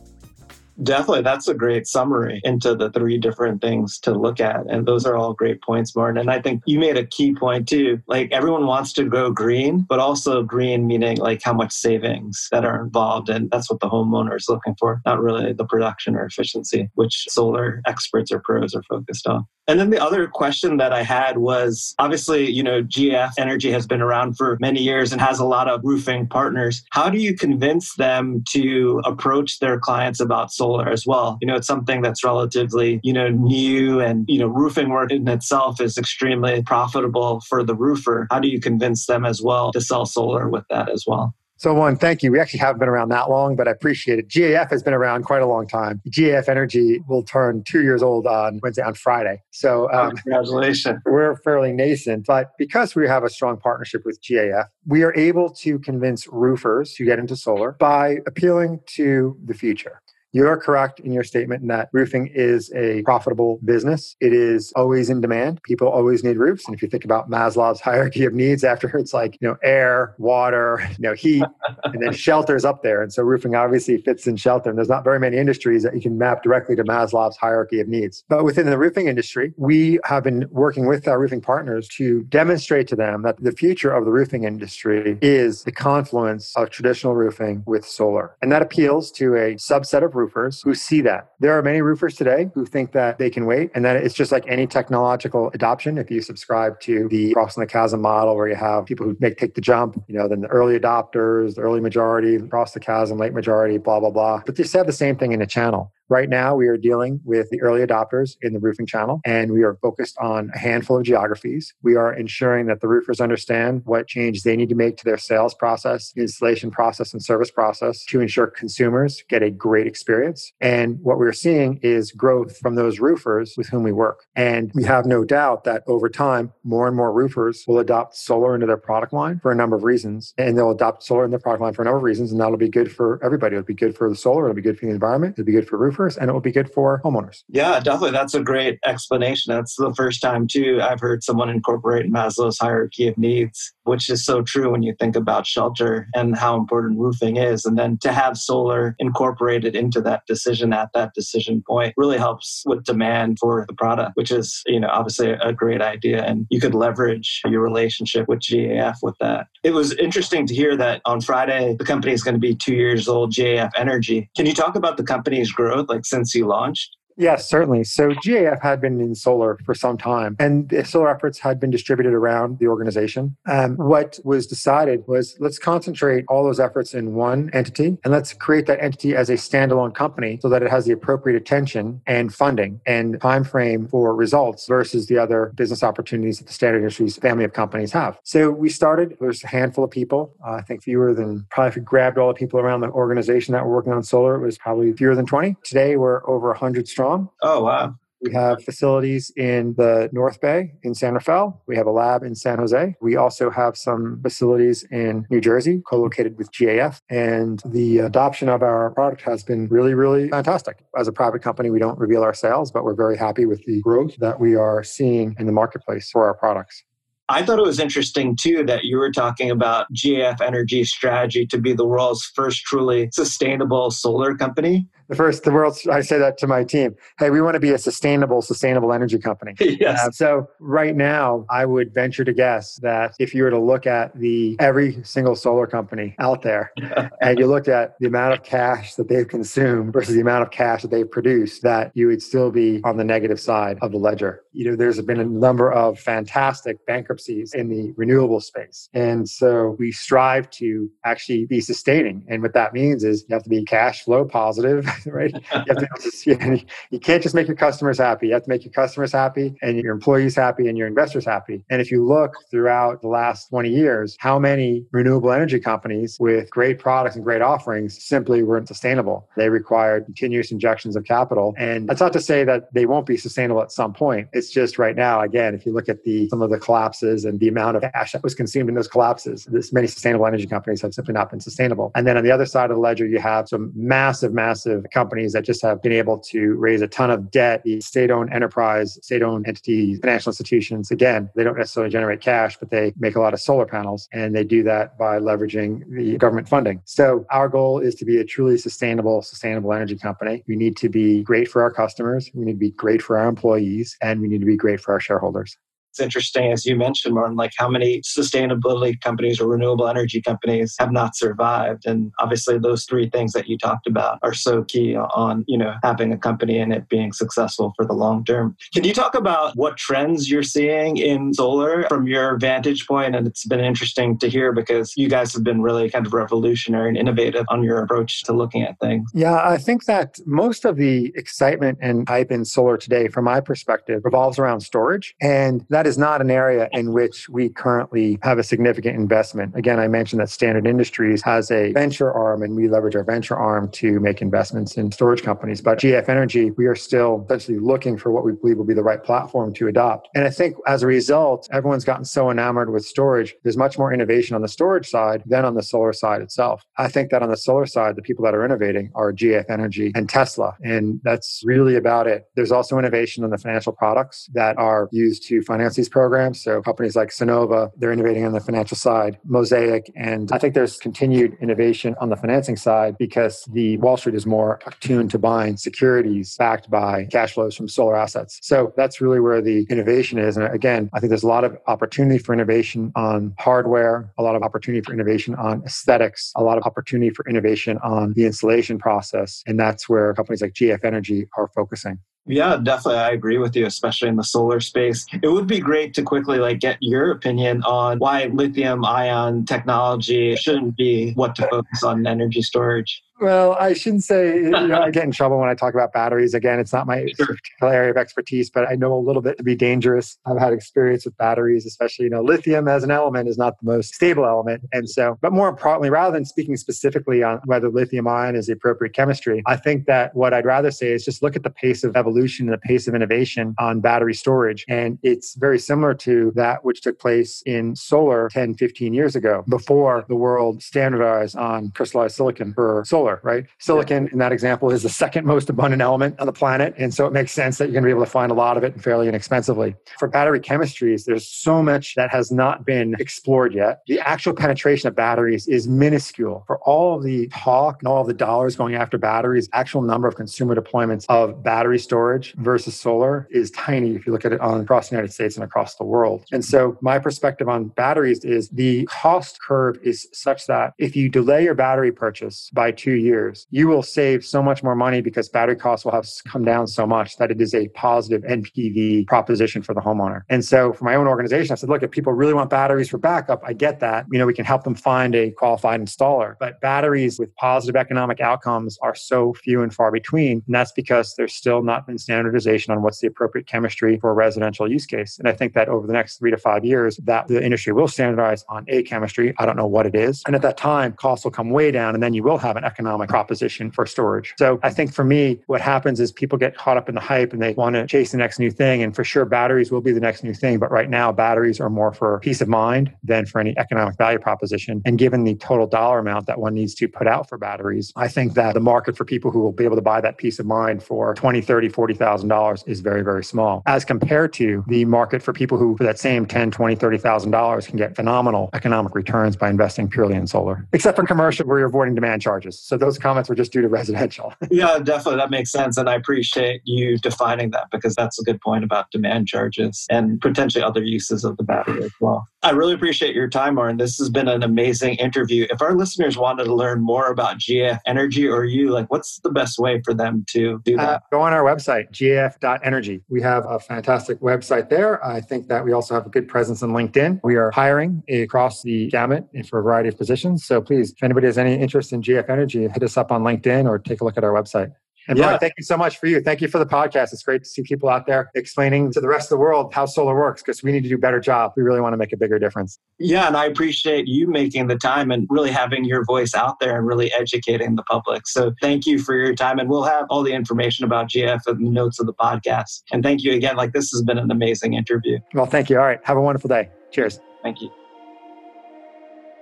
Definitely. 0.83 1.23
That's 1.23 1.49
a 1.49 1.54
great 1.54 1.87
summary 1.87 2.40
into 2.45 2.75
the 2.75 2.90
three 2.90 3.19
different 3.19 3.61
things 3.61 3.99
to 4.00 4.12
look 4.12 4.40
at. 4.40 4.66
And 4.69 4.87
those 4.87 5.07
are 5.07 5.16
all 5.16 5.33
great 5.33 5.62
points, 5.62 5.95
Martin. 5.95 6.19
And 6.19 6.31
I 6.31 6.40
think 6.40 6.62
you 6.66 6.78
made 6.78 6.97
a 6.97 7.07
key 7.07 7.35
point 7.35 7.69
too. 7.69 8.02
Like 8.07 8.33
everyone 8.33 8.66
wants 8.66 8.93
to 8.95 9.04
go 9.04 9.31
green, 9.31 9.87
but 9.88 10.00
also 10.00 10.43
green 10.43 10.87
meaning 10.87 11.19
like 11.19 11.43
how 11.43 11.52
much 11.52 11.73
savings 11.73 12.49
that 12.50 12.64
are 12.64 12.83
involved. 12.83 13.28
And 13.28 13.50
that's 13.50 13.71
what 13.71 13.81
the 13.81 13.88
homeowner 13.88 14.37
is 14.37 14.47
looking 14.49 14.75
for, 14.78 15.00
not 15.07 15.21
really 15.21 15.52
the 15.52 15.64
production 15.64 16.16
or 16.16 16.25
efficiency, 16.25 16.88
which 16.95 17.26
solar 17.28 17.81
experts 17.87 18.33
or 18.33 18.40
pros 18.40 18.75
are 18.75 18.83
focused 18.83 19.26
on. 19.26 19.47
And 19.66 19.81
then 19.81 19.88
the 19.88 20.02
other 20.02 20.26
question 20.26 20.76
that 20.76 20.93
I 20.93 21.02
had 21.02 21.38
was 21.38 21.95
obviously, 21.99 22.50
you 22.50 22.62
know, 22.62 22.83
GAF 22.83 23.33
Energy 23.38 23.71
has 23.71 23.87
been 23.87 24.02
around 24.02 24.37
for 24.37 24.59
many 24.61 24.83
years 24.83 25.11
and 25.11 25.21
has 25.23 25.38
a 25.38 25.47
lot 25.47 25.69
of 25.69 25.81
roofing 25.83 26.26
partners. 26.26 26.85
How 26.90 27.09
do 27.09 27.19
you 27.19 27.35
convince 27.35 27.95
them 27.95 28.45
to 28.50 29.00
approach 29.07 29.61
their 29.61 29.78
clients 29.78 30.21
about 30.21 30.52
solar 30.52 30.63
as 30.92 31.06
well? 31.06 31.38
You 31.40 31.47
know, 31.47 31.56
it's 31.56 31.66
something 31.66 32.02
that's 32.02 32.25
relatively, 32.25 33.00
you 33.02 33.12
know, 33.12 33.28
new 33.28 34.00
and, 34.00 34.25
you 34.28 34.38
know, 34.38 34.47
roofing 34.47 34.90
work 34.90 35.11
in 35.12 35.28
itself 35.28 35.80
is 35.80 35.99
extremely 35.99 36.62
profitable 36.62 37.40
for 37.49 37.62
the 37.62 37.75
roofer. 37.75 38.26
How 38.30 38.40
do 38.40 38.49
you 38.49 38.61
convince 38.61 39.06
them 39.06 39.25
as 39.25 39.42
well 39.42 39.73
to 39.73 39.80
sell 39.80 40.06
solar 40.06 40.49
with 40.49 40.64
that 40.71 40.88
as 40.88 41.04
well? 41.06 41.35
So, 41.56 41.73
one, 41.73 41.97
thank 41.97 42.23
you. 42.23 42.33
We 42.33 42.40
actually 42.40 42.61
haven't 42.61 42.80
been 42.80 42.88
around 42.88 43.11
that 43.11 43.30
long, 43.30 43.54
but 43.54 43.68
I 43.68 43.71
appreciate 43.71 44.18
it. 44.18 44.28
GAF 44.28 44.68
has 44.71 44.83
been 44.83 44.92
around 44.92 45.23
quite 45.23 45.40
a 45.40 45.47
long 45.47 45.66
time. 45.66 46.02
GAF 46.11 46.49
Energy 46.49 47.00
will 47.09 47.23
turn 47.23 47.62
two 47.66 47.83
years 47.83 48.02
old 48.02 48.26
on 48.26 48.59
Wednesday, 48.62 48.83
on 48.83 48.94
Friday. 48.94 49.40
So, 49.50 49.90
um, 49.92 50.09
oh, 50.09 50.11
congratulations. 50.11 51.00
We're 51.06 51.37
fairly 51.37 51.73
nascent, 51.73 52.26
but 52.26 52.50
because 52.59 52.94
we 52.97 53.06
have 53.06 53.23
a 53.23 53.30
strong 53.30 53.56
partnership 53.56 54.02
with 54.04 54.21
GAF, 54.21 54.66
we 54.85 55.04
are 55.04 55.14
able 55.14 55.49
to 55.62 55.78
convince 55.78 56.26
roofers 56.26 56.92
to 56.94 57.04
get 57.04 57.18
into 57.18 57.37
solar 57.37 57.73
by 57.78 58.16
appealing 58.26 58.80
to 58.97 59.38
the 59.44 59.54
future. 59.54 60.02
You're 60.35 60.57
correct 60.57 60.99
in 60.99 61.12
your 61.12 61.23
statement 61.23 61.69
that 61.69 61.91
roofing 61.93 62.29
is 62.35 62.73
a 62.75 63.03
profitable 63.03 63.61
business. 63.64 64.17
It 64.21 64.33
is 64.33 64.73
always 64.75 65.09
in 65.09 65.21
demand. 65.21 65.62
People 65.62 65.87
always 65.87 66.25
need 66.25 66.38
roofs. 66.38 66.67
And 66.67 66.75
if 66.75 66.83
you 66.83 66.88
think 66.88 67.05
about 67.05 67.31
Maslow's 67.31 67.81
hierarchy 67.81 68.25
of 68.25 68.35
needs, 68.35 68.64
after 68.64 68.88
it's 68.99 69.14
like, 69.14 69.38
you 69.41 69.47
know, 69.47 69.57
air, 69.62 70.17
water, 70.19 70.81
you 70.91 70.97
know, 70.99 71.12
heat, 71.12 71.45
and 71.85 72.03
then 72.03 72.12
shelter 72.26 72.57
is 72.57 72.64
up 72.64 72.83
there. 72.83 73.00
And 73.00 73.12
so 73.12 73.23
roofing 73.23 73.55
obviously 73.55 73.99
fits 73.99 74.26
in 74.26 74.35
shelter. 74.35 74.71
And 74.71 74.76
there's 74.76 74.88
not 74.88 75.05
very 75.05 75.21
many 75.21 75.37
industries 75.37 75.85
that 75.85 75.95
you 75.95 76.00
can 76.00 76.19
map 76.19 76.43
directly 76.43 76.75
to 76.75 76.83
Maslow's 76.83 77.37
hierarchy 77.37 77.79
of 77.79 77.87
needs. 77.87 78.25
But 78.29 78.43
within 78.43 78.67
the 78.67 78.76
roofing 78.76 79.07
industry, 79.07 79.55
we 79.57 80.00
have 80.05 80.25
been 80.25 80.49
working 80.50 80.88
with 80.88 81.07
our 81.07 81.21
roofing 81.21 81.43
partners 81.43 81.87
to 81.91 82.25
demonstrate 82.25 82.88
to 82.88 82.97
them 82.97 83.23
that 83.23 83.41
the 83.41 83.53
future 83.53 83.93
of 83.93 84.05
the 84.05 84.11
roofing 84.11 84.43
industry 84.43 85.17
is 85.23 85.62
the 85.62 85.71
confluence 85.71 86.53
of 86.57 86.71
traditional 86.71 87.14
roofing 87.14 87.62
with 87.69 87.87
solar. 87.87 88.35
And 88.43 88.50
that 88.50 88.62
appeals 88.62 89.12
to 89.12 89.37
a 89.37 89.55
subset 89.55 90.03
of 90.03 90.17
roofers 90.17 90.24
roofers 90.25 90.62
who 90.62 90.75
see 90.75 91.00
that. 91.02 91.31
There 91.40 91.57
are 91.57 91.62
many 91.62 91.83
roofers 91.83 92.14
today 92.14 92.50
who 92.54 92.64
think 92.64 92.93
that 92.93 93.19
they 93.19 93.31
can 93.31 93.47
wait 93.47 93.71
and 93.75 93.85
that 93.85 93.97
it's 93.97 94.14
just 94.14 94.33
like 94.33 94.45
any 94.49 94.66
technological 94.66 95.50
adoption. 95.54 95.99
If 95.99 96.11
you 96.11 96.21
subscribe 96.23 96.81
to 96.81 97.09
the 97.09 97.33
crossing 97.35 97.61
the 97.61 97.66
chasm 97.66 98.00
model 98.00 98.37
where 98.37 98.49
you 98.49 98.54
have 98.54 98.87
people 98.87 99.07
who 99.07 99.16
make 99.21 99.37
take 99.37 99.54
the 99.54 99.61
jump, 99.61 100.02
you 100.09 100.16
know, 100.16 100.28
then 100.28 100.40
the 100.40 100.49
early 100.49 100.78
adopters, 100.78 101.54
the 101.54 101.61
early 101.61 101.81
majority, 101.81 102.38
cross 102.49 102.73
the 102.73 102.81
chasm, 102.81 103.19
late 103.19 103.33
majority, 103.33 103.78
blah, 103.78 104.00
blah, 104.00 104.11
blah. 104.11 104.43
But 104.45 104.57
they 104.57 104.64
have 104.73 104.87
the 104.87 104.93
same 104.93 105.16
thing 105.16 105.33
in 105.33 105.43
a 105.43 105.47
channel. 105.47 105.93
Right 106.11 106.29
now, 106.29 106.55
we 106.55 106.67
are 106.67 106.77
dealing 106.77 107.21
with 107.25 107.49
the 107.49 107.63
early 107.63 107.81
adopters 107.81 108.37
in 108.43 108.53
the 108.53 108.59
roofing 108.59 108.85
channel, 108.85 109.23
and 109.25 109.53
we 109.53 109.63
are 109.63 109.79
focused 109.81 110.19
on 110.19 110.51
a 110.55 110.59
handful 110.59 110.99
of 110.99 111.05
geographies. 111.05 111.73
We 111.83 111.97
are 111.97 112.13
ensuring 112.13 112.67
that 112.67 112.83
the 112.83 112.89
roofers 112.89 113.23
understand 113.23 113.83
what 113.87 114.07
changes 114.07 114.43
they 114.43 114.55
need 114.55 114.69
to 114.69 114.75
make 114.75 114.99
to 114.99 115.05
their 115.05 115.17
sales 115.17 115.55
process, 115.55 116.13
installation 116.15 116.71
process, 116.71 117.15
and 117.15 117.23
service 117.23 117.51
process 117.51 118.05
to 118.07 118.21
ensure 118.21 118.49
consumers 118.49 119.25
get 119.31 119.43
a 119.43 119.51
great 119.51 119.87
experience. 119.87 120.53
And 120.61 120.99
what 121.01 121.19
we're 121.19 121.33
seeing 121.33 121.79
is 121.83 122.13
growth 122.13 122.59
from 122.59 122.75
those 122.75 123.01
roofers 123.01 123.55
with 123.57 123.69
whom 123.69 123.83
we 123.83 123.93
work. 123.93 124.27
And 124.37 124.71
we 124.75 124.85
have 124.85 125.07
no 125.07 125.25
doubt 125.25 125.65
that 125.65 125.85
over 125.87 126.11
time, 126.11 126.53
more 126.65 126.87
and 126.87 126.95
more 126.95 127.15
roofers 127.15 127.65
will 127.67 127.79
adopt 127.79 128.15
solar 128.15 128.55
into 128.55 128.67
their 128.67 128.77
product 128.77 129.15
line 129.15 129.39
for 129.41 129.51
a 129.51 129.57
number 129.57 129.75
of 129.75 129.85
reasons. 129.85 130.35
And 130.37 130.59
they'll 130.59 130.71
adopt 130.71 131.03
solar 131.03 131.25
in 131.25 131.31
their 131.31 131.41
product 131.41 131.63
line 131.63 131.73
for 131.73 131.81
a 131.81 131.87
number 131.87 131.97
of 131.97 132.03
reasons, 132.03 132.31
and 132.31 132.39
that'll 132.39 132.59
be 132.59 132.69
good 132.69 132.93
for 132.93 133.25
everybody. 133.25 133.57
It'll 133.57 133.65
be 133.65 133.73
good 133.73 133.97
for 133.97 134.11
the 134.11 134.17
solar, 134.17 134.45
it'll 134.45 134.55
be 134.55 134.61
good 134.61 134.79
for 134.79 134.85
the 134.85 134.93
environment, 134.93 135.37
it'll 135.39 135.47
be 135.47 135.53
good 135.53 135.67
for 135.67 135.79
roofers 135.79 135.94
roofers 135.95 136.17
and 136.17 136.29
it 136.29 136.33
will 136.33 136.41
be 136.41 136.53
good 136.53 136.73
for 136.73 137.01
homeowners. 137.05 137.43
Yeah, 137.49 137.81
definitely. 137.81 138.13
That's 138.13 138.35
a 138.35 138.43
great 138.43 138.79
explanation. 138.85 139.55
That's 139.55 139.77
the 139.77 139.95
first 139.95 140.21
time, 140.21 140.47
too, 140.47 140.81
I've 140.83 141.01
heard 141.01 141.23
someone 141.23 141.49
incorporate 141.49 142.11
Maslow's 142.11 142.59
hierarchy 142.59 143.09
of 143.09 143.19
needs, 143.19 143.73
which 143.85 144.09
is 144.09 144.25
so 144.25 144.43
true 144.43 144.71
when 144.71 144.83
you 144.83 144.95
think 144.99 145.17
about 145.17 145.47
shelter 145.47 146.09
and 146.15 146.37
how 146.37 146.57
important 146.57 146.99
roofing 146.99 147.37
is. 147.37 147.65
And 147.65 147.79
then 147.79 147.99
to 147.99 148.13
have 148.13 148.37
solar 148.37 148.97
incorporated 148.99 149.77
into 149.77 150.01
that 150.03 150.23
decision 150.27 150.73
at 150.73 150.91
that 150.95 151.15
decision 151.15 151.63
point 151.67 151.95
really 151.97 152.19
helps 152.19 152.63
with 152.67 152.85
demand 152.85 153.39
for 153.41 153.65
the 153.69 153.75
product, 153.75 154.13
which 154.15 154.31
is, 154.31 154.63
you 154.67 154.81
know, 154.81 154.89
obviously 154.89 155.31
a 155.31 155.53
great 155.53 155.83
idea. 155.83 156.25
And 156.25 156.47
you 156.51 156.61
could 156.61 156.75
leverage 156.75 157.41
your 157.45 157.61
relationship 157.61 158.29
with 158.29 158.41
GAF 158.41 158.97
with 159.03 159.17
that. 159.21 159.47
It 159.63 159.73
was 159.73 159.93
interesting 159.95 160.47
to 160.47 160.55
hear 160.55 160.77
that 160.77 161.01
on 161.05 161.21
Friday, 161.21 161.77
the 161.79 161.85
company 161.85 162.13
is 162.13 162.23
going 162.23 162.35
to 162.35 162.41
be 162.41 162.55
two 162.55 162.75
years 162.75 163.09
old, 163.09 163.33
GAF 163.33 163.71
Energy. 163.77 164.31
Can 164.37 164.47
you 164.47 164.55
talk 164.55 164.77
about 164.77 164.97
the 164.97 165.03
company's 165.03 165.53
growth? 165.53 165.84
Like 165.88 166.05
since 166.05 166.35
you 166.35 166.47
launched? 166.47 166.97
Yes, 167.16 167.49
certainly. 167.49 167.85
So 167.85 168.11
GAF 168.11 168.61
had 168.62 168.80
been 168.80 169.00
in 169.00 169.14
solar 169.14 169.59
for 169.64 169.75
some 169.75 169.97
time, 169.97 170.37
and 170.40 170.68
the 170.68 170.85
solar 170.85 171.11
efforts 171.11 171.38
had 171.38 171.61
been 171.61 171.71
distributed 171.71 172.12
around 172.12 172.59
the 172.59 172.66
organization. 172.66 173.37
Um, 173.47 173.76
what 173.76 174.18
was 174.25 174.47
decided 174.47 175.04
was 175.06 175.37
let's 175.38 175.59
concentrate 175.59 176.25
all 176.28 176.44
those 176.44 176.59
efforts 176.59 176.92
in 176.92 177.14
one 177.14 177.50
entity, 177.52 177.99
and 178.02 178.12
let's 178.12 178.33
create 178.33 178.66
that 178.66 178.83
entity 178.83 179.14
as 179.14 179.30
a 179.30 179.35
standalone 179.35 179.94
company 179.94 180.40
so 180.42 180.49
that 180.49 180.62
it 180.62 180.71
has 180.71 180.87
the 180.87 180.92
appropriate 180.92 181.37
attention 181.37 182.02
and 182.06 182.35
funding 182.35 182.80
and 182.85 183.21
time 183.21 183.44
frame 183.44 183.87
for 183.87 184.14
results 184.14 184.66
versus 184.66 185.06
the 185.06 185.18
other 185.18 185.52
business 185.54 185.83
opportunities 185.83 186.38
that 186.38 186.47
the 186.47 186.52
Standard 186.52 186.78
Industries 186.78 187.16
family 187.16 187.44
of 187.44 187.52
companies 187.52 187.92
have. 187.92 188.18
So 188.25 188.50
we 188.50 188.68
started. 188.68 189.16
There's 189.21 189.44
a 189.44 189.49
handful 189.49 189.85
of 189.85 189.90
people. 189.90 190.35
Uh, 190.44 190.54
I 190.54 190.62
think 190.62 190.83
fewer 190.83 191.14
than 191.14 191.47
probably 191.50 191.68
if 191.68 191.76
you 191.76 191.83
grabbed 191.83 192.18
all 192.18 192.28
the 192.28 192.35
people 192.35 192.59
around 192.59 192.80
the 192.80 192.88
organization 192.88 193.52
that 193.52 193.64
were 193.64 193.73
working 193.73 193.92
on 193.92 194.02
solar, 194.02 194.35
it 194.35 194.44
was 194.44 194.59
probably 194.59 194.92
fewer 194.92 195.14
than 195.14 195.26
20. 195.26 195.56
Today 195.62 195.97
we're 195.97 196.28
over 196.28 196.49
100 196.49 196.88
strong 196.88 197.04
strong. 197.05 197.29
Oh, 197.43 197.65
wow. 197.65 197.95
We 198.23 198.33
have 198.33 198.65
facilities 198.65 199.31
in 199.37 199.75
the 199.77 200.09
North 200.11 200.41
Bay 200.41 200.73
in 200.83 200.95
San 200.95 201.13
Rafael. 201.13 201.63
We 201.67 201.77
have 201.77 201.87
a 201.87 201.91
lab 201.91 202.23
in 202.23 202.35
San 202.35 202.59
Jose. 202.59 202.95
We 203.03 203.17
also 203.17 203.51
have 203.51 203.77
some 203.77 204.19
facilities 204.23 204.83
in 204.91 205.27
New 205.29 205.43
Jersey, 205.43 205.83
co 205.87 206.01
located 206.01 206.39
with 206.39 206.51
GAF. 206.51 207.01
And 207.11 207.63
the 207.67 207.99
adoption 207.99 208.49
of 208.49 208.63
our 208.63 208.93
product 208.93 209.21
has 209.23 209.43
been 209.43 209.69
really, 209.69 209.93
really 209.93 210.31
fantastic. 210.31 210.87
As 210.97 211.07
a 211.07 211.13
private 211.13 211.43
company, 211.43 211.69
we 211.69 211.79
don't 211.79 211.99
reveal 211.99 212.23
our 212.23 212.33
sales, 212.33 212.73
but 212.73 212.83
we're 212.83 212.95
very 212.95 213.19
happy 213.19 213.45
with 213.45 213.63
the 213.67 213.83
growth 213.83 214.17
that 214.17 214.41
we 214.41 214.57
are 214.57 214.83
seeing 214.83 215.37
in 215.39 215.45
the 215.45 215.53
marketplace 215.53 216.09
for 216.11 216.25
our 216.25 216.35
products. 216.35 216.83
I 217.28 217.43
thought 217.43 217.59
it 217.59 217.64
was 217.64 217.81
interesting 217.81 218.37
too 218.37 218.64
that 218.66 218.85
you 218.85 218.99
were 218.99 219.11
talking 219.11 219.50
about 219.50 219.90
GAF 219.95 220.43
Energy's 220.43 220.90
strategy 220.90 221.47
to 221.47 221.59
be 221.59 221.73
the 221.73 221.85
world's 221.85 222.25
first 222.35 222.64
truly 222.64 223.09
sustainable 223.12 223.90
solar 223.90 224.35
company. 224.35 224.87
The 225.09 225.16
first 225.16 225.45
the 225.45 225.52
world 225.52 225.76
i 225.90 226.00
say 226.00 226.19
that 226.19 226.38
to 226.38 226.47
my 226.47 226.64
team. 226.64 226.95
Hey 227.19 227.28
we 227.31 227.40
want 227.43 227.54
to 227.54 227.61
be 227.61 227.71
a 227.71 227.78
sustainable 227.78 228.43
sustainable 228.43 228.93
energy 228.93 229.19
company. 229.19 229.54
Yes. 229.85 230.00
Uh, 230.00 230.11
so 230.11 230.49
right 230.61 230.95
now 230.95 231.45
i 231.50 231.66
would 231.66 231.93
venture 231.93 232.25
to 232.25 232.33
guess 232.33 232.76
that 232.76 233.14
if 233.19 233.35
you 233.35 233.43
were 233.43 233.50
to 233.50 233.59
look 233.59 233.87
at 233.87 234.14
the 234.19 234.57
every 234.61 235.02
single 235.02 235.35
solar 235.35 235.66
company 235.66 236.14
out 236.19 236.43
there 236.43 236.73
and 237.21 237.38
you 237.38 237.47
looked 237.47 237.69
at 237.69 237.99
the 237.99 238.07
amount 238.07 238.35
of 238.35 238.43
cash 238.45 238.95
that 238.95 239.09
they've 239.09 239.28
consumed 239.28 239.93
versus 239.93 240.14
the 240.14 240.21
amount 240.21 240.43
of 240.43 240.50
cash 240.50 240.83
that 240.83 240.90
they've 240.90 241.11
produced 241.11 241.62
that 241.62 241.90
you 241.95 242.07
would 242.07 242.23
still 242.23 242.50
be 242.50 242.81
on 242.85 242.97
the 242.97 243.04
negative 243.04 243.40
side 243.40 243.78
of 243.83 243.93
the 243.93 243.99
ledger. 243.99 244.43
You 244.52 244.71
know 244.71 244.76
there's 244.76 245.00
been 245.02 245.21
a 245.21 245.25
number 245.25 245.71
of 245.73 245.99
fantastic 245.99 246.85
bankruptcies 246.87 247.13
in 247.54 247.68
the 247.68 247.92
renewable 247.97 248.40
space 248.40 248.88
and 248.94 249.28
so 249.28 249.76
we 249.78 249.92
strive 249.92 250.49
to 250.50 250.90
actually 251.04 251.44
be 251.47 251.61
sustaining 251.61 252.25
and 252.28 252.42
what 252.42 252.54
that 252.54 252.73
means 252.73 253.04
is 253.04 253.25
you 253.28 253.35
have 253.35 253.42
to 253.42 253.50
be 253.50 253.64
cash 253.64 254.02
flow 254.04 254.25
positive 254.25 254.87
right? 255.06 255.33
You, 255.66 255.75
to, 255.75 256.64
you 256.90 257.00
can't 257.00 257.23
just 257.23 257.35
make 257.35 257.47
your 257.47 257.56
customers 257.56 257.99
happy. 257.99 258.28
You 258.28 258.35
have 258.35 258.44
to 258.44 258.49
make 258.49 258.64
your 258.64 258.73
customers 258.73 259.12
happy 259.12 259.54
and 259.62 259.78
your 259.78 259.92
employees 259.92 260.35
happy 260.35 260.68
and 260.68 260.76
your 260.76 260.87
investors 260.87 261.25
happy. 261.25 261.64
And 261.71 261.80
if 261.80 261.90
you 261.90 262.04
look 262.04 262.33
throughout 262.50 263.02
the 263.02 263.09
last 263.09 263.49
20 263.49 263.71
years, 263.71 264.16
how 264.18 264.38
many 264.38 264.85
renewable 264.92 265.33
energy 265.33 265.61
companies 265.61 266.18
with 266.21 266.50
great 266.50 266.78
products 266.78 267.16
and 267.16 267.25
great 267.25 267.42
offerings 267.42 268.02
simply 268.02 268.42
weren't 268.42 268.68
sustainable? 268.68 269.28
They 269.37 269.49
required 269.49 270.06
continuous 270.06 270.50
injections 270.50 270.97
of 270.97 271.04
capital. 271.04 271.54
And 271.56 271.88
that's 271.88 272.00
not 272.00 272.12
to 272.14 272.21
say 272.21 272.44
that 272.44 272.73
they 272.73 272.87
won't 272.87 273.06
be 273.06 273.16
sustainable 273.16 273.62
at 273.62 273.73
some 273.73 273.92
point. 273.92 274.28
It's 274.33 274.50
just 274.50 274.78
right 274.78 274.97
now, 274.97 275.21
again, 275.21 275.54
if 275.54 275.66
you 275.66 275.73
look 275.73 275.88
at 275.88 276.04
the 276.04 276.28
some 276.28 276.42
of 276.42 276.50
the 276.50 276.59
collapses 276.59 277.04
and 277.05 277.41
the 277.41 277.49
amount 277.49 277.77
of 277.77 277.83
cash 277.83 278.13
that 278.13 278.23
was 278.23 278.35
consumed 278.35 278.69
in 278.69 278.75
those 278.75 278.89
collapses, 278.89 279.45
this 279.45 279.73
many 279.73 279.87
sustainable 279.87 280.27
energy 280.27 280.47
companies 280.47 280.81
have 280.83 280.95
simply 280.95 281.15
not 281.15 281.31
been 281.31 281.41
sustainable. 281.41 281.93
And 281.95 282.07
then 282.07 282.17
on 282.17 282.25
the 282.25 282.31
other 282.31 282.47
side 282.47 282.71
of 282.71 282.77
the 282.77 282.81
ledger, 282.81 283.07
you 283.07 283.19
have 283.19 283.49
some 283.49 283.73
massive, 283.75 284.33
massive 284.33 284.85
companies 284.93 285.33
that 285.33 285.45
just 285.45 285.63
have 285.63 285.83
been 285.83 285.93
able 285.93 286.19
to 286.19 286.55
raise 286.55 286.83
a 286.83 286.89
ton 286.89 287.11
of 287.11 287.31
debt, 287.31 287.63
the 287.65 287.81
state 287.81 288.11
owned 288.11 288.33
enterprise, 288.33 288.99
state 289.03 289.23
owned 289.23 289.47
entities, 289.47 289.99
financial 290.01 290.31
institutions. 290.31 290.91
Again, 290.91 291.31
they 291.37 291.45
don't 291.45 291.59
necessarily 291.59 291.91
generate 291.91 292.21
cash, 292.21 292.57
but 292.57 292.71
they 292.71 292.93
make 292.99 293.17
a 293.17 293.21
lot 293.21 293.35
of 293.35 293.41
solar 293.41 293.67
panels 293.67 294.09
and 294.13 294.35
they 294.35 294.45
do 294.45 294.63
that 294.63 294.97
by 294.99 295.19
leveraging 295.19 295.83
the 295.91 296.17
government 296.17 296.49
funding. 296.49 296.81
So 296.85 297.27
our 297.31 297.49
goal 297.49 297.79
is 297.81 297.95
to 297.97 298.05
be 298.05 298.19
a 298.19 298.25
truly 298.25 298.59
sustainable, 298.59 299.23
sustainable 299.23 299.73
energy 299.73 299.97
company. 299.97 300.43
We 300.47 300.57
need 300.57 300.77
to 300.79 300.89
be 300.89 301.23
great 301.23 301.49
for 301.49 301.63
our 301.63 301.71
customers. 301.71 302.31
We 302.35 302.45
need 302.45 302.53
to 302.53 302.59
be 302.59 302.71
great 302.71 303.03
for 303.03 303.19
our 303.19 303.29
employees 303.29 303.97
and 304.01 304.21
we 304.21 304.29
need 304.29 304.41
to 304.41 304.47
be 304.47 304.57
great 304.57 304.81
for 304.81 304.93
our 304.93 305.01
shareholders 305.01 305.57
it's 305.95 306.01
interesting, 306.01 306.51
as 306.51 306.67
you 306.67 306.75
mentioned, 306.75 307.15
Martin, 307.15 307.37
like 307.37 307.53
how 307.57 307.69
many 307.69 308.01
sustainability 308.01 309.01
companies 309.01 309.41
or 309.41 309.47
renewable 309.47 309.87
energy 309.87 310.21
companies 310.21 310.75
have 310.81 310.91
not 310.91 311.15
survived. 311.15 311.87
And 311.87 312.11
obviously 312.19 312.59
those 312.59 312.85
three 312.85 313.09
things 313.09 313.33
that 313.33 313.47
you 313.47 313.57
talked 313.57 313.87
about 313.87 314.19
are 314.25 314.35
so 314.35 314.65
key 314.65 314.97
on, 314.97 315.45
you 315.47 315.57
know, 315.57 315.75
having 315.85 316.13
a 316.13 316.19
company 316.19 316.59
and 316.59 316.73
it 316.73 316.89
being 316.89 317.13
successful 317.13 317.73
for 317.77 317.87
the 317.87 317.93
long 317.93 318.25
term. 318.25 318.57
Can 318.75 318.83
you 318.83 318.93
talk 318.93 319.15
about 319.15 319.55
what 319.55 319.77
trends 319.77 320.29
you're 320.29 320.43
seeing 320.43 320.97
in 320.97 321.33
solar 321.33 321.85
from 321.85 322.09
your 322.09 322.39
vantage 322.39 322.89
point? 322.89 323.15
And 323.15 323.29
it's 323.29 323.47
been 323.47 323.61
interesting 323.61 324.19
to 324.19 324.29
hear 324.29 324.53
because 324.53 324.95
you 324.97 325.09
guys 325.09 325.33
have 325.33 325.45
been 325.45 325.63
really 325.63 325.89
kind 325.91 326.07
of 326.07 326.13
revolutionary 326.13 326.89
and 326.89 326.99
innovative 326.99 327.47
on 327.51 327.63
your 327.63 327.81
approach 327.81 328.25
to 328.25 328.33
looking 328.33 328.65
at 328.65 328.77
things. 328.81 329.09
Yeah, 329.15 329.41
I 329.45 329.59
think 329.59 329.85
that 329.85 330.19
most 330.27 330.65
of 330.65 330.77
the 330.77 331.13
excitement 331.15 331.79
and 331.81 332.09
hype 332.09 332.33
in 332.33 332.45
solar 332.45 332.77
today, 332.77 333.07
from 333.07 333.27
my 333.27 333.41
perspective, 333.41 334.01
revolves 334.05 334.41
around 334.41 334.63
storage. 334.63 335.15
And 335.21 335.65
that 335.71 335.84
that 335.85 335.91
is 335.91 335.99
not 335.99 336.23
an 336.23 336.31
area 336.31 336.67
in 336.73 336.95
which 336.95 337.29
we 337.29 337.50
currently 337.50 338.19
have 338.23 338.38
a 338.38 338.43
significant 338.43 338.97
investment. 338.97 339.55
Again, 339.55 339.79
I 339.79 339.87
mentioned 339.87 340.19
that 340.21 340.31
Standard 340.31 340.67
Industries 340.67 341.21
has 341.23 341.50
a 341.50 341.73
venture 341.73 342.11
arm 342.11 342.43
and 342.43 342.57
we 342.57 342.69
leverage 342.69 342.97
our 342.97 343.05
venture 343.05 343.37
arm 343.37 343.71
to 343.73 344.00
make 344.00 344.23
investments 344.23 344.79
in 344.79 344.91
storage 344.93 345.23
companies. 345.23 345.61
But 345.61 345.79
GAF 345.79 346.09
Energy, 346.09 346.53
we 346.53 346.64
are 346.64 346.75
still 346.75 347.26
essentially 347.29 347.59
looking 347.59 347.99
for 347.99 348.11
what 348.11 348.25
we 348.25 348.33
believe 348.33 348.57
will 348.57 348.64
be 348.64 348.73
the 348.73 348.83
right 348.83 349.03
platform 349.03 349.53
to 349.55 349.68
adopt. 349.68 350.09
And 350.14 350.25
I 350.25 350.31
think 350.31 350.57
as 350.66 350.83
a 350.83 350.87
result, 350.87 351.51
everyone's 351.53 351.85
gotten 351.85 352.07
so 352.07 352.31
enamored 352.31 352.73
with 352.73 352.87
storage. 352.87 353.35
There's 353.42 353.59
much 353.59 353.77
more 353.79 353.92
innovation 353.92 354.35
on 354.35 354.40
the 354.40 354.49
storage 354.49 354.88
side 354.88 355.23
than 355.27 355.44
on 355.44 355.55
the 355.55 355.62
solar 355.62 355.92
side 355.92 356.23
itself. 356.23 356.64
I 356.79 356.88
think 356.88 357.11
that 357.11 357.23
on 357.23 357.29
the 357.29 357.37
solar 357.37 357.66
side, 357.66 357.97
the 357.97 358.03
people 358.03 358.25
that 358.25 358.35
are 358.35 358.42
innovating 358.42 358.90
are 358.94 359.12
GAF 359.12 359.51
Energy 359.51 359.92
and 359.94 360.09
Tesla. 360.09 360.57
And 360.62 361.01
that's 361.05 361.42
really 361.44 361.77
about 361.77 362.07
it. 362.07 362.25
There's 362.37 362.53
also 362.53 362.79
innovation 362.79 363.23
on 363.23 363.29
the 363.29 363.38
financial 363.38 363.75
products 363.75 364.31
that 364.33 364.57
are 364.57 364.88
used 364.90 365.25
to 365.29 365.42
finance 365.42 365.74
these 365.77 365.89
programs. 365.89 366.43
So 366.43 366.63
companies 366.63 366.97
like 366.97 367.11
Sunnova, 367.11 367.71
they're 367.77 367.93
innovating 367.93 368.25
on 368.25 368.33
the 368.33 368.41
financial 368.41 368.77
side, 368.77 369.19
Mosaic, 369.25 369.91
and 369.97 370.31
I 370.33 370.39
think 370.39 370.55
there's 370.55 370.79
continued 370.79 371.37
innovation 371.41 371.95
on 372.01 372.09
the 372.09 372.17
financing 372.17 372.57
side 372.57 372.97
because 372.99 373.45
the 373.53 373.77
Wall 373.79 373.97
Street 373.97 374.15
is 374.15 374.27
more 374.27 374.61
attuned 374.67 375.11
to 375.11 375.19
buying 375.19 375.57
securities 375.57 376.37
backed 376.37 376.71
by 376.71 377.07
cash 377.11 377.35
flows 377.35 377.57
from 377.57 377.69
solar 377.69 377.97
assets. 377.97 378.39
So 378.43 378.73
that's 378.77 379.01
really 379.01 379.21
where 379.21 379.41
the 379.41 379.67
innovation 379.71 380.19
is. 380.19 380.37
And 380.37 380.53
again, 380.53 380.91
I 380.93 381.01
think 381.01 381.11
there's 381.11 381.23
a 381.23 381.29
lot 381.29 381.45
of 381.45 381.57
opportunity 381.67 382.19
for 382.19 382.33
innovation 382.33 382.93
on 382.95 383.35
hardware, 383.39 384.13
a 384.19 384.23
lot 384.23 384.37
of 384.37 384.43
opportunity 384.43 384.83
for 384.83 384.93
innovation 384.93 385.35
on 385.35 385.63
aesthetics, 385.65 386.33
a 386.37 386.43
lot 386.43 386.59
of 386.59 386.65
opportunity 386.65 387.11
for 387.11 387.29
innovation 387.29 387.79
on 387.79 388.13
the 388.15 388.27
installation 388.27 388.79
process. 388.79 389.43
And 389.47 389.59
that's 389.59 389.89
where 389.89 390.15
companies 390.15 390.43
like 390.43 390.55
GAF 390.55 390.85
Energy 390.85 391.27
are 391.37 391.49
focusing. 391.49 391.99
Yeah, 392.27 392.57
definitely. 392.57 393.01
I 393.01 393.11
agree 393.11 393.37
with 393.37 393.55
you, 393.55 393.67
especially 393.67 394.09
in 394.09 394.17
the 394.17 394.25
solar 394.25 394.59
space. 394.61 395.05
It 395.23 395.29
would 395.29 395.47
be 395.47 395.61
great 395.61 395.93
to 395.95 396.03
quickly 396.03 396.39
like 396.39 396.59
get 396.59 396.79
your 396.81 397.11
opinion 397.11 397.63
on 397.65 397.99
why 397.99 398.25
lithium 398.33 398.83
ion 398.85 399.45
technology 399.45 400.35
shouldn't 400.37 400.77
be 400.77 401.13
what 401.13 401.35
to 401.37 401.47
focus 401.49 401.83
on 401.83 402.07
energy 402.07 402.41
storage. 402.41 403.03
Well, 403.20 403.57
I 403.61 403.74
shouldn't 403.74 404.03
say, 404.03 404.37
you 404.37 404.50
know, 404.50 404.83
I 404.83 404.90
get 404.90 405.05
in 405.05 405.12
trouble 405.12 405.38
when 405.38 405.48
I 405.48 405.55
talk 405.55 405.72
about 405.72 405.92
batteries. 405.92 406.35
Again, 406.35 406.59
it's 406.59 406.72
not 406.72 406.87
my 406.87 407.07
sure. 407.16 407.27
particular 407.27 407.72
area 407.72 407.90
of 407.90 407.96
expertise, 407.96 408.50
but 408.50 408.68
I 408.68 408.74
know 408.74 408.92
a 408.92 408.98
little 408.98 409.22
bit 409.22 409.38
to 409.38 409.44
be 409.44 409.55
dangerous. 409.55 410.18
I've 410.27 410.38
had 410.38 410.53
experience 410.53 411.05
with 411.05 411.16
batteries, 411.16 411.64
especially, 411.64 412.05
you 412.05 412.11
know, 412.11 412.22
lithium 412.22 412.66
as 412.66 412.83
an 412.83 412.90
element 412.90 413.29
is 413.29 413.38
not 413.38 413.59
the 413.61 413.66
most 413.66 413.94
stable 413.94 414.27
element. 414.27 414.62
And 414.72 414.90
so, 414.90 415.16
but 415.20 415.33
more 415.33 415.48
importantly, 415.48 415.90
rather 415.90 416.12
than 416.12 416.24
speaking 416.24 416.57
specifically 416.57 417.22
on 417.22 417.40
whether 417.44 417.68
lithium 417.68 418.09
ion 418.09 418.35
is 418.35 418.46
the 418.46 418.55
appropriate 418.55 418.94
chemistry, 418.94 419.42
I 419.46 419.57
think 419.57 419.87
that 419.87 420.14
what 420.16 420.35
I'd 420.35 420.44
rather 420.44 420.72
say 420.72 420.92
is 420.92 421.05
just 421.05 421.22
look 421.22 421.37
at 421.37 421.44
the 421.44 421.50
pace 421.50 421.85
of 421.85 421.96
evolution 421.96 422.46
and 422.46 422.53
the 422.53 422.59
pace 422.59 422.88
of 422.88 422.94
innovation 422.96 423.55
on 423.59 423.81
battery 423.81 424.14
storage. 424.14 424.64
And 424.68 424.98
it's 425.05 425.37
very 425.37 425.61
similar 425.61 425.94
to 425.94 426.33
that 426.35 426.64
which 426.64 426.81
took 426.81 426.98
place 426.98 427.42
in 427.46 427.77
solar 427.77 428.29
10, 428.31 428.55
15 428.55 428.92
years 428.92 429.14
ago, 429.14 429.44
before 429.48 430.05
the 430.09 430.16
world 430.16 430.62
standardized 430.62 431.37
on 431.37 431.70
crystallized 431.70 432.16
silicon 432.16 432.53
for 432.55 432.83
solar 432.85 433.04
solar, 433.05 433.21
right? 433.23 433.45
Silicon, 433.59 434.05
yeah. 434.05 434.12
in 434.12 434.19
that 434.19 434.33
example, 434.33 434.71
is 434.71 434.83
the 434.83 434.88
second 434.88 435.27
most 435.27 435.51
abundant 435.51 435.83
element 435.83 436.19
on 436.21 436.27
the 436.27 436.33
planet. 436.33 436.75
And 436.79 436.93
so 436.93 437.07
it 437.07 437.12
makes 437.12 437.33
sense 437.33 437.59
that 437.59 437.67
you're 437.67 437.73
going 437.73 437.83
to 437.83 437.87
be 437.87 437.90
able 437.90 438.05
to 438.05 438.11
find 438.11 438.33
a 438.33 438.35
lot 438.35 438.57
of 438.57 438.64
it 438.64 438.75
and 438.75 438.83
fairly 438.83 439.09
inexpensively. 439.09 439.75
For 439.99 440.09
battery 440.09 440.40
chemistries, 440.40 441.05
there's 441.05 441.27
so 441.27 441.62
much 441.62 441.95
that 441.97 442.11
has 442.11 442.31
not 442.31 442.64
been 442.64 442.95
explored 442.99 443.55
yet. 443.55 443.83
The 443.87 444.01
actual 444.01 444.35
penetration 444.35 444.88
of 444.88 444.97
batteries 444.97 445.47
is 445.47 445.69
minuscule. 445.69 446.45
For 446.47 446.59
all 446.61 446.97
of 446.97 447.03
the 447.03 447.29
talk 447.29 447.83
and 447.83 447.88
all 447.88 448.01
of 448.01 448.07
the 448.07 448.14
dollars 448.14 448.57
going 448.57 448.75
after 448.75 448.99
batteries, 448.99 449.49
actual 449.53 449.83
number 449.83 450.09
of 450.09 450.17
consumer 450.17 450.55
deployments 450.55 451.05
of 451.09 451.43
battery 451.43 451.79
storage 451.79 452.35
versus 452.35 452.75
solar 452.75 453.29
is 453.31 453.51
tiny 453.51 453.95
if 453.95 454.07
you 454.07 454.12
look 454.12 454.25
at 454.25 454.33
it 454.33 454.40
on 454.40 454.61
across 454.61 454.88
the 454.88 454.97
United 454.97 455.12
States 455.12 455.37
and 455.37 455.45
across 455.45 455.77
the 455.77 455.85
world. 455.85 456.25
And 456.33 456.45
so 456.45 456.79
my 456.81 456.99
perspective 456.99 457.49
on 457.49 457.69
batteries 457.69 458.25
is 458.25 458.49
the 458.49 458.87
cost 458.87 459.40
curve 459.40 459.79
is 459.83 460.09
such 460.12 460.47
that 460.47 460.75
if 460.79 460.97
you 460.97 461.09
delay 461.09 461.45
your 461.45 461.55
battery 461.55 461.93
purchase 461.93 462.51
by 462.53 462.71
two 462.71 462.93
few 462.94 463.04
years, 463.04 463.46
you 463.50 463.66
will 463.66 463.83
save 463.83 464.24
so 464.24 464.42
much 464.42 464.62
more 464.62 464.74
money 464.76 465.00
because 465.00 465.28
battery 465.28 465.57
costs 465.57 465.85
will 465.85 465.92
have 465.92 466.07
come 466.26 466.44
down 466.44 466.66
so 466.66 466.87
much 466.87 467.16
that 467.16 467.30
it 467.30 467.40
is 467.40 467.54
a 467.54 467.68
positive 467.68 468.22
NPV 468.22 469.07
proposition 469.07 469.62
for 469.62 469.74
the 469.74 469.80
homeowner. 469.80 470.22
And 470.28 470.44
so 470.44 470.72
for 470.72 470.85
my 470.85 470.94
own 470.94 471.07
organization, 471.07 471.52
I 471.52 471.57
said, 471.57 471.68
look, 471.68 471.83
if 471.83 471.90
people 471.90 472.12
really 472.12 472.35
want 472.35 472.50
batteries 472.50 472.88
for 472.88 472.98
backup, 472.98 473.42
I 473.44 473.52
get 473.52 473.80
that. 473.80 474.07
You 474.11 474.18
know, 474.18 474.26
we 474.26 474.35
can 474.35 474.44
help 474.44 474.64
them 474.64 474.74
find 474.74 475.14
a 475.14 475.30
qualified 475.33 475.80
installer. 475.80 476.37
But 476.38 476.61
batteries 476.61 477.18
with 477.18 477.35
positive 477.37 477.76
economic 477.76 478.20
outcomes 478.20 478.78
are 478.83 478.94
so 478.94 479.35
few 479.35 479.62
and 479.62 479.74
far 479.74 479.90
between. 479.90 480.42
And 480.46 480.54
that's 480.54 480.72
because 480.72 481.14
there's 481.16 481.35
still 481.35 481.62
not 481.62 481.87
been 481.87 481.98
standardization 481.98 482.72
on 482.72 482.83
what's 482.83 483.00
the 483.00 483.09
appropriate 483.09 483.46
chemistry 483.46 483.98
for 484.00 484.11
a 484.11 484.14
residential 484.14 484.70
use 484.70 484.87
case. 484.87 485.18
And 485.18 485.28
I 485.28 485.33
think 485.33 485.54
that 485.54 485.68
over 485.68 485.87
the 485.87 485.92
next 485.92 486.18
three 486.18 486.30
to 486.30 486.38
five 486.38 486.64
years, 486.64 486.96
that 487.04 487.28
the 487.28 487.44
industry 487.44 487.72
will 487.72 487.88
standardize 487.88 488.44
on 488.48 488.64
a 488.68 488.83
chemistry. 488.83 489.35
I 489.38 489.46
don't 489.46 489.57
know 489.57 489.66
what 489.66 489.87
it 489.87 489.94
is. 489.94 490.22
And 490.26 490.37
at 490.37 490.42
that 490.42 490.57
time, 490.57 490.92
costs 490.92 491.24
will 491.24 491.33
come 491.33 491.50
way 491.50 491.70
down 491.70 491.94
and 491.94 492.02
then 492.02 492.14
you 492.14 492.22
will 492.22 492.38
have 492.38 492.57
an 492.57 492.64
economic 492.64 492.84
proposition 493.09 493.70
for 493.70 493.87
storage. 493.87 494.35
So 494.38 494.59
I 494.62 494.70
think 494.70 494.92
for 494.92 495.05
me, 495.05 495.40
what 495.47 495.61
happens 495.61 496.01
is 496.01 496.12
people 496.12 496.38
get 496.38 496.57
caught 496.57 496.77
up 496.77 496.88
in 496.88 496.94
the 496.94 497.01
hype 497.01 497.33
and 497.33 497.42
they 497.42 497.55
want 497.55 497.75
to 497.75 497.87
chase 497.87 498.12
the 498.12 498.18
next 498.18 498.38
new 498.38 498.51
thing. 498.51 498.83
And 498.83 498.94
for 498.94 499.05
sure, 499.05 499.25
batteries 499.25 499.70
will 499.70 499.81
be 499.81 499.92
the 499.92 500.01
next 500.01 500.25
new 500.25 500.35
thing. 500.35 500.59
But 500.59 500.70
right 500.70 500.90
now, 500.90 501.12
batteries 501.12 501.61
are 501.61 501.70
more 501.70 501.92
for 501.92 502.20
peace 502.20 502.40
of 502.40 502.49
mind 502.49 502.92
than 503.03 503.27
for 503.27 503.40
any 503.40 503.57
economic 503.59 503.97
value 503.97 504.18
proposition. 504.18 504.83
And 504.85 504.99
given 504.99 505.25
the 505.25 505.35
total 505.37 505.66
dollar 505.66 505.99
amount 505.99 506.27
that 506.27 506.40
one 506.40 506.55
needs 506.55 506.75
to 506.77 506.88
put 506.88 507.07
out 507.07 507.29
for 507.29 507.38
batteries, 507.38 507.92
I 507.97 508.09
think 508.09 508.35
that 508.35 508.55
the 508.55 508.61
market 508.61 508.97
for 508.97 509.05
people 509.05 509.31
who 509.31 509.40
will 509.40 509.53
be 509.53 509.64
able 509.64 509.77
to 509.77 509.83
buy 509.83 510.01
that 510.01 510.18
peace 510.18 510.38
of 510.38 510.47
mind 510.47 510.83
for 510.83 511.14
20, 511.14 511.40
30, 511.40 511.68
40,000 511.68 512.29
dollars 512.29 512.64
is 512.66 512.81
very, 512.81 513.03
very 513.03 513.25
small 513.25 513.62
as 513.66 513.85
compared 513.85 514.33
to 514.33 514.64
the 514.68 514.85
market 514.85 515.23
for 515.23 515.33
people 515.33 515.59
who 515.59 515.77
for 515.77 515.85
that 515.85 515.99
same 515.99 516.27
10, 516.27 516.51
20, 516.51 516.75
30,000 516.75 517.31
dollars 517.31 517.66
can 517.66 517.77
get 517.77 517.97
phenomenal 517.97 518.51
economic 518.53 518.94
returns 518.94 519.37
by 519.37 519.49
investing 519.49 519.88
purely 519.88 520.14
in 520.14 520.27
solar. 520.27 520.66
Except 520.73 520.97
for 520.97 521.05
commercial 521.05 521.47
where 521.47 521.59
you're 521.59 521.68
avoiding 521.68 521.94
demand 521.94 522.23
charges. 522.23 522.59
So 522.59 522.74
those 522.77 522.99
comments 522.99 523.29
were 523.29 523.35
just 523.35 523.53
due 523.53 523.63
to 523.63 523.69
residential. 523.69 524.33
yeah, 524.51 524.79
definitely 524.79 525.17
that 525.17 525.31
makes 525.31 525.51
sense 525.51 525.77
and 525.77 525.89
I 525.89 525.95
appreciate 525.95 526.63
you 526.65 526.99
defining 526.99 527.51
that 527.51 527.69
because 527.71 527.95
that's 527.95 528.19
a 528.19 528.25
good 528.25 528.41
point 528.41 528.65
about 528.65 528.91
demand 528.91 529.29
charges 529.29 529.87
and 529.91 530.21
potentially 530.21 530.63
other 530.63 530.83
uses 530.83 531.25
of 531.25 531.37
the 531.37 531.45
battery 531.45 531.85
as 531.85 531.93
well. 532.01 532.27
I 532.44 532.50
really 532.50 532.74
appreciate 532.74 533.14
your 533.14 533.26
time, 533.26 533.54
Martin. 533.54 533.78
This 533.78 533.96
has 533.96 534.11
been 534.11 534.28
an 534.28 534.42
amazing 534.42 534.96
interview. 534.96 535.46
If 535.48 535.62
our 535.62 535.74
listeners 535.74 536.18
wanted 536.18 536.44
to 536.44 536.54
learn 536.54 536.83
more 536.83 537.07
about 537.07 537.38
GAF 537.38 537.78
Energy 537.87 538.28
or 538.28 538.44
you, 538.44 538.68
like 538.68 538.90
what's 538.90 539.18
the 539.20 539.30
best 539.30 539.59
way 539.59 539.80
for 539.80 539.94
them 539.94 540.26
to 540.28 540.61
do 540.62 540.76
that? 540.76 540.88
Uh, 540.88 540.98
go 541.11 541.22
on 541.22 541.33
our 541.33 541.42
website, 541.42 541.90
gaf.energy. 541.92 543.00
We 543.09 543.22
have 543.22 543.46
a 543.48 543.59
fantastic 543.59 544.20
website 544.20 544.68
there. 544.68 545.02
I 545.02 545.22
think 545.22 545.48
that 545.48 545.64
we 545.64 545.72
also 545.72 545.94
have 545.94 546.04
a 546.04 546.11
good 546.11 546.28
presence 546.28 546.62
on 546.62 546.72
LinkedIn. 546.72 547.20
We 547.24 547.37
are 547.37 547.50
hiring 547.50 548.02
across 548.11 548.62
the 548.62 548.88
gamut 548.88 549.26
for 549.48 549.61
a 549.61 549.62
variety 549.62 549.88
of 549.88 549.96
positions. 549.96 550.44
So 550.44 550.61
please, 550.61 550.92
if 550.92 551.02
anybody 551.02 551.28
has 551.28 551.38
any 551.38 551.54
interest 551.54 551.94
in 551.94 552.02
GAF 552.02 552.28
Energy, 552.28 552.68
hit 552.68 552.83
us 552.83 552.98
up 552.98 553.11
on 553.11 553.22
LinkedIn 553.22 553.66
or 553.66 553.78
take 553.78 554.02
a 554.02 554.04
look 554.04 554.18
at 554.18 554.24
our 554.24 554.33
website. 554.33 554.70
And 555.09 555.19
yeah. 555.19 555.25
Brian, 555.25 555.38
thank 555.40 555.55
you 555.59 555.64
so 555.64 555.77
much 555.77 555.99
for 555.99 556.07
you. 556.07 556.21
Thank 556.21 556.40
you 556.40 556.49
for 556.49 556.59
the 556.59 556.67
podcast. 556.67 557.12
It's 557.12 557.23
great 557.23 557.43
to 557.45 557.49
see 557.49 557.62
people 557.62 557.88
out 557.88 558.07
there 558.07 558.31
explaining 558.35 558.93
to 558.93 559.01
the 559.01 559.09
rest 559.09 559.27
of 559.27 559.37
the 559.37 559.40
world 559.40 559.73
how 559.75 559.87
solar 559.87 560.14
works 560.14 560.43
because 560.43 560.62
we 560.62 560.73
need 560.73 560.83
to 560.83 560.88
do 560.88 560.95
a 560.95 560.99
better 560.99 561.21
job. 561.21 561.53
We 561.57 561.62
really 561.62 561.81
want 561.81 561.93
to 561.93 561.97
make 561.97 562.12
a 562.12 562.17
bigger 562.17 562.38
difference. 562.38 562.79
Yeah, 562.99 563.27
and 563.27 563.37
I 563.37 563.47
appreciate 563.47 564.07
you 564.07 564.27
making 564.27 564.69
the 564.69 564.77
time 564.77 565.11
and 565.11 565.27
really 565.29 565.51
having 565.51 565.85
your 565.85 566.05
voice 566.05 566.35
out 566.35 566.59
there 566.61 566.79
and 566.79 566.87
really 566.87 567.12
educating 567.12 567.77
the 567.77 567.83
public. 567.83 568.27
So 568.27 568.55
thank 568.61 568.87
you 568.87 568.99
for 568.99 569.14
your 569.14 569.35
time. 569.35 569.59
And 569.59 569.69
we'll 569.69 569.85
have 569.85 570.07
all 570.11 570.23
the 570.23 570.33
information 570.33 570.85
about 570.85 571.09
GAF 571.11 571.47
in 571.49 571.64
the 571.64 571.71
notes 571.71 572.01
of 572.01 572.07
the 572.07 572.14
podcast. 572.14 572.83
And 572.93 573.03
thank 573.03 573.23
you 573.23 573.33
again. 573.33 573.57
Like 573.57 573.73
this 573.73 573.90
has 573.90 574.03
been 574.03 574.19
an 574.19 574.31
amazing 574.31 574.75
interview. 574.75 575.19
Well, 575.35 575.47
thank 575.47 575.69
you. 575.71 575.79
All 575.79 575.85
right. 575.85 576.01
Have 576.05 576.17
a 576.17 576.23
wonderful 576.23 576.49
day. 576.49 576.71
Cheers. 576.93 577.21
Thank 577.43 577.61
you. 577.61 577.84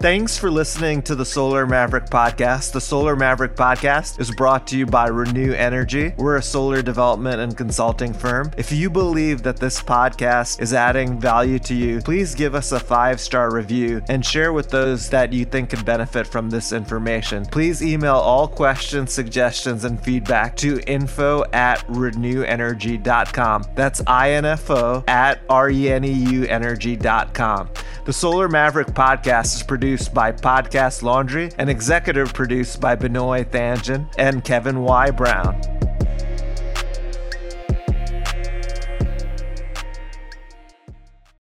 Thanks 0.03 0.37
for 0.37 0.51
listening 0.51 1.01
to 1.03 1.15
the 1.15 1.25
Solar 1.25 1.65
Maverick 1.65 2.07
podcast. 2.07 2.73
The 2.73 2.81
Solar 2.81 3.15
Maverick 3.15 3.55
podcast 3.55 4.19
is 4.19 4.33
brought 4.33 4.67
to 4.67 4.77
you 4.77 4.85
by 4.85 5.09
Reneu 5.09 5.55
Energy. 5.55 6.13
We're 6.17 6.39
a 6.39 6.43
solar 6.43 6.83
development 6.83 7.41
and 7.41 7.57
consulting 7.57 8.13
firm. 8.13 8.51
If 8.57 8.73
you 8.73 8.91
believe 8.91 9.45
that 9.45 9.59
this 9.59 9.81
podcast 9.81 10.61
is 10.61 10.75
adding 10.75 11.21
value 11.21 11.61
to 11.61 11.75
you, 11.75 12.01
please 12.01 12.35
give 12.35 12.57
us 12.57 12.73
a 12.73 12.81
five 12.81 13.21
star 13.21 13.55
review 13.55 14.03
and 14.09 14.27
share 14.27 14.53
with 14.53 14.71
those 14.71 15.09
that 15.11 15.33
you 15.33 15.45
think 15.45 15.71
could 15.71 15.85
benefit 15.85 16.27
from 16.27 16.51
this 16.51 16.73
information. 16.73 17.47
Please 17.47 17.81
email 17.81 18.17
all 18.17 18.49
questions, 18.49 19.13
suggestions, 19.13 19.85
and 19.85 20.03
feedback 20.03 20.57
to 20.57 20.81
info 20.89 21.45
at 21.53 21.87
reneuenergy.com. 21.87 23.67
That's 23.77 24.01
info 24.01 25.05
at 25.07 25.43
R-E-N-E-U 25.49 26.47
energy.com. 26.47 27.69
The 28.05 28.13
Solar 28.13 28.49
Maverick 28.49 28.89
podcast 28.89 29.55
is 29.55 29.63
produced 29.63 29.92
produced 29.93 30.15
by 30.15 30.33
Podcast 30.33 31.03
Laundry 31.03 31.51
and 31.59 31.69
executive 31.69 32.33
produced 32.33 32.81
by 32.81 32.95
Benoit 32.95 33.51
Thanjan 33.51 34.11
and 34.17 34.43
Kevin 34.43 34.81
Y. 34.81 35.11
Brown. 35.11 35.61